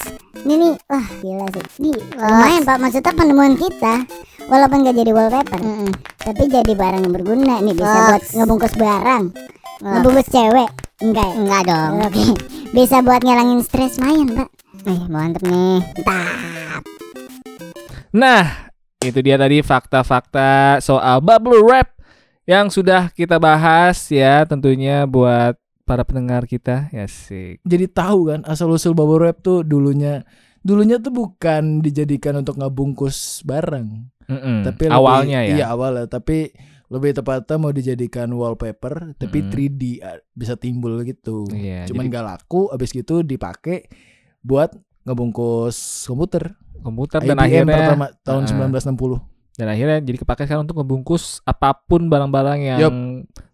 Ini 0.42 0.54
nih 0.54 0.72
Wah 0.84 1.06
gila 1.18 1.46
sih 1.48 1.64
Ini 1.80 1.90
lumayan 2.12 2.62
pak 2.62 2.76
Maksudnya 2.76 3.12
penemuan 3.12 3.54
kita 3.54 3.94
Walaupun 4.44 4.82
gak 4.82 4.94
jadi 4.94 5.10
wallpaper. 5.10 5.60
Tapi 6.22 6.44
jadi 6.46 6.72
barang 6.78 7.02
yang 7.02 7.14
berguna 7.14 7.54
Nih 7.58 7.74
bisa 7.74 7.90
Goks. 7.90 8.06
buat 8.06 8.22
ngebungkus 8.38 8.74
barang 8.78 9.24
Goks. 9.34 9.82
Ngebungkus 9.82 10.28
cewek 10.30 10.70
Enggak 11.02 11.26
ya 11.26 11.34
Enggak 11.34 11.62
dong. 11.66 11.92
Oke 12.06 12.24
Bisa 12.70 12.96
buat 13.02 13.20
ngilangin 13.26 13.60
stres 13.66 13.98
mayan 13.98 14.28
pak 14.30 14.48
Nih, 14.86 15.02
mantep 15.10 15.42
nih. 15.46 15.82
Mantap 16.06 16.82
Nah, 18.12 18.68
itu 19.00 19.18
dia 19.24 19.40
tadi 19.40 19.64
fakta-fakta 19.64 20.78
soal 20.84 21.24
bubble 21.24 21.64
wrap 21.64 21.96
yang 22.44 22.68
sudah 22.68 23.08
kita 23.16 23.40
bahas 23.40 23.96
ya 24.12 24.44
tentunya 24.44 25.08
buat 25.08 25.56
para 25.88 26.04
pendengar 26.04 26.44
kita. 26.44 26.92
Ya 26.92 27.08
sih. 27.08 27.56
Jadi 27.64 27.88
tahu 27.88 28.28
kan 28.28 28.40
asal 28.44 28.68
usul 28.68 28.92
bubble 28.92 29.16
wrap 29.16 29.40
tuh 29.40 29.64
dulunya 29.64 30.28
dulunya 30.60 31.00
tuh 31.00 31.08
bukan 31.08 31.80
dijadikan 31.80 32.38
untuk 32.38 32.60
ngebungkus 32.60 33.42
barang, 33.48 34.11
Mm-mm. 34.32 34.58
tapi 34.62 34.84
lebih- 34.84 34.94
awalnya 34.94 35.40
ya. 35.42 35.54
Iya, 35.54 35.64
awalnya, 35.68 36.04
tapi 36.06 36.50
lebih 36.86 37.10
tepatnya 37.14 37.56
mau 37.56 37.70
dijadikan 37.70 38.28
wallpaper 38.30 39.16
tapi 39.16 39.38
Mm-mm. 39.40 39.48
3D 39.50 39.82
ah, 40.00 40.16
bisa 40.30 40.54
timbul 40.54 41.00
gitu. 41.02 41.48
Iya, 41.48 41.84
Cuman 41.86 42.04
jadi 42.04 42.14
gak 42.14 42.26
laku 42.26 42.68
abis 42.68 42.90
gitu 42.90 43.20
dipakai 43.20 43.88
buat 44.40 44.72
ngebungkus 45.02 45.76
komputer. 46.04 46.56
komputer 46.78 47.22
dan 47.22 47.38
IBM 47.38 47.46
akhirnya 47.62 47.76
pertama 47.78 48.06
tahun 48.20 48.42
Ah. 48.42 48.68
1960. 48.74 49.22
dan 49.52 49.66
akhirnya 49.68 49.98
jadi 50.00 50.18
kepake 50.18 50.42
sekarang 50.42 50.64
untuk 50.64 50.76
membungkus 50.76 51.38
apa 51.44 51.78
pun 51.78 52.08
barang-barang 52.08 52.58
yang 52.58 52.80
Yup. 52.80 52.94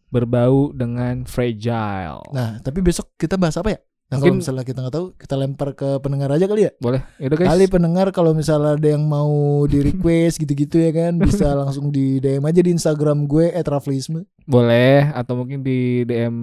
berbau 0.08 0.72
dengan 0.72 1.22
fragile. 1.24 2.24
Nah, 2.30 2.56
tapi 2.58 2.80
besok 2.80 3.12
kita 3.14 3.34
bahas 3.34 3.52
apa 3.54 3.68
ya? 3.68 3.78
Nah, 4.08 4.16
Mungkin- 4.16 4.32
kalau 4.32 4.40
misalnya 4.40 4.64
kita 4.64 4.78
nggak 4.80 4.94
tahu, 4.96 5.06
kita 5.20 5.34
lempar 5.36 5.68
ke 5.76 6.00
pendengar 6.00 6.32
aja 6.32 6.48
kali 6.48 6.64
ya. 6.64 6.72
Boleh, 6.80 7.04
itu 7.20 7.34
guys. 7.36 7.44
Kali 7.44 7.64
pendengar 7.68 8.08
kalau 8.08 8.32
misalnya 8.32 8.80
ada 8.80 8.88
yang 8.88 9.04
mau 9.04 9.28
di 9.68 9.84
request 9.84 10.36
gitu-gitu 10.42 10.80
ya 10.80 10.96
kan, 10.96 11.20
bisa 11.20 11.52
langsung 11.52 11.92
di 11.92 12.16
DM 12.16 12.40
aja 12.40 12.64
di 12.64 12.72
Instagram 12.72 13.28
gue 13.28 13.52
@raflisme. 13.52 14.24
Boleh 14.48 15.12
atau 15.12 15.36
mungkin 15.36 15.60
di 15.60 16.08
DM 16.08 16.36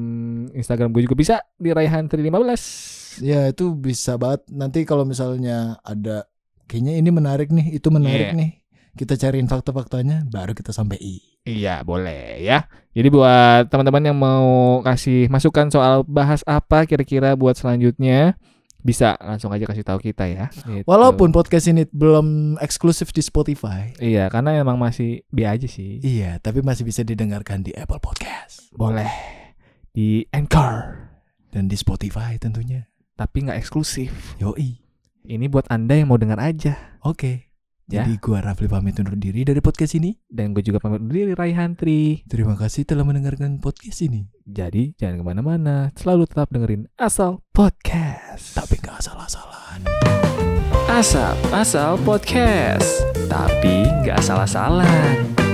Instagram 0.54 0.93
gue 0.93 1.10
juga 1.10 1.17
bisa 1.17 1.36
di 1.58 1.73
Raihan 1.73 2.06
315. 2.06 3.25
Ya 3.25 3.49
itu 3.49 3.73
bisa 3.73 4.13
banget. 4.15 4.45
Nanti 4.47 4.86
kalau 4.86 5.01
misalnya 5.01 5.82
ada 5.82 6.30
kayaknya 6.65 7.01
ini 7.01 7.10
menarik 7.10 7.49
nih, 7.49 7.82
itu 7.82 7.89
menarik 7.89 8.30
Iya. 8.30 8.38
nih. 8.38 8.51
Kita 8.95 9.19
cariin 9.19 9.51
fakta-faktanya, 9.51 10.23
baru 10.31 10.55
kita 10.55 10.71
sampai 10.71 10.95
i. 11.03 11.19
Iya, 11.43 11.84
boleh 11.84 12.39
ya. 12.41 12.65
Jadi 12.95 13.08
buat 13.12 13.67
teman-teman 13.67 14.08
yang 14.08 14.17
mau 14.17 14.79
kasih 14.81 15.27
masukan 15.27 15.67
soal 15.67 16.08
bahas 16.08 16.41
apa 16.47 16.88
kira-kira 16.88 17.36
buat 17.36 17.60
selanjutnya, 17.60 18.39
bisa 18.81 19.19
langsung 19.19 19.51
aja 19.51 19.67
kasih 19.67 19.84
tahu 19.84 19.99
kita 19.99 20.25
ya. 20.31 20.47
Gitu. 20.49 20.88
Walaupun 20.88 21.36
podcast 21.36 21.67
ini 21.67 21.84
belum 21.91 22.55
eksklusif 22.63 23.12
di 23.12 23.19
Spotify. 23.19 23.91
Iya, 23.99 24.31
karena 24.31 24.55
emang 24.55 24.79
masih 24.79 25.27
bi 25.27 25.43
aja 25.43 25.67
sih. 25.67 25.99
Iya, 25.99 26.39
tapi 26.39 26.63
masih 26.63 26.88
bisa 26.88 27.03
didengarkan 27.03 27.62
di 27.65 27.75
Apple 27.75 27.99
Podcast 27.99 28.71
Boleh 28.73 29.12
di 29.95 30.27
Anchor, 30.36 31.08
dan 31.55 31.71
di 31.71 31.79
Spotify 31.79 32.36
tentunya. 32.36 32.84
tapi 33.15 33.47
nggak 33.47 33.63
eksklusif. 33.63 34.36
Yoi. 34.43 34.75
Ini 35.23 35.47
buat 35.47 35.71
anda 35.71 35.95
yang 35.95 36.12
mau 36.12 36.19
dengar 36.19 36.38
aja. 36.38 36.99
Oke. 37.01 37.44
Ya. 37.86 38.02
Jadi 38.02 38.17
gua 38.17 38.41
Rafli 38.41 38.65
pamit 38.65 38.98
undur 38.98 39.13
diri 39.13 39.45
dari 39.45 39.62
podcast 39.62 39.93
ini. 39.93 40.17
Dan 40.26 40.58
gue 40.58 40.65
juga 40.65 40.82
pamit 40.82 41.06
undur 41.06 41.21
diri 41.21 41.38
Raihan 41.38 41.78
Tri. 41.78 42.26
Terima 42.26 42.58
kasih 42.58 42.82
telah 42.82 43.06
mendengarkan 43.06 43.62
podcast 43.62 44.02
ini. 44.02 44.26
Jadi 44.45 44.98
jangan 44.98 45.21
ke 45.21 45.24
mana-mana, 45.26 45.93
selalu 45.93 46.26
tetap 46.26 46.50
dengerin 46.50 46.89
Asal 46.98 47.45
Podcast. 47.54 48.58
Tapi 48.58 48.82
gak 48.82 49.06
salah-salahan. 49.06 49.86
Asal, 50.86 51.34
asal 51.50 51.98
podcast, 52.06 53.04
tapi 53.26 53.89
nggak 54.06 54.21
salah-salah. 54.21 55.44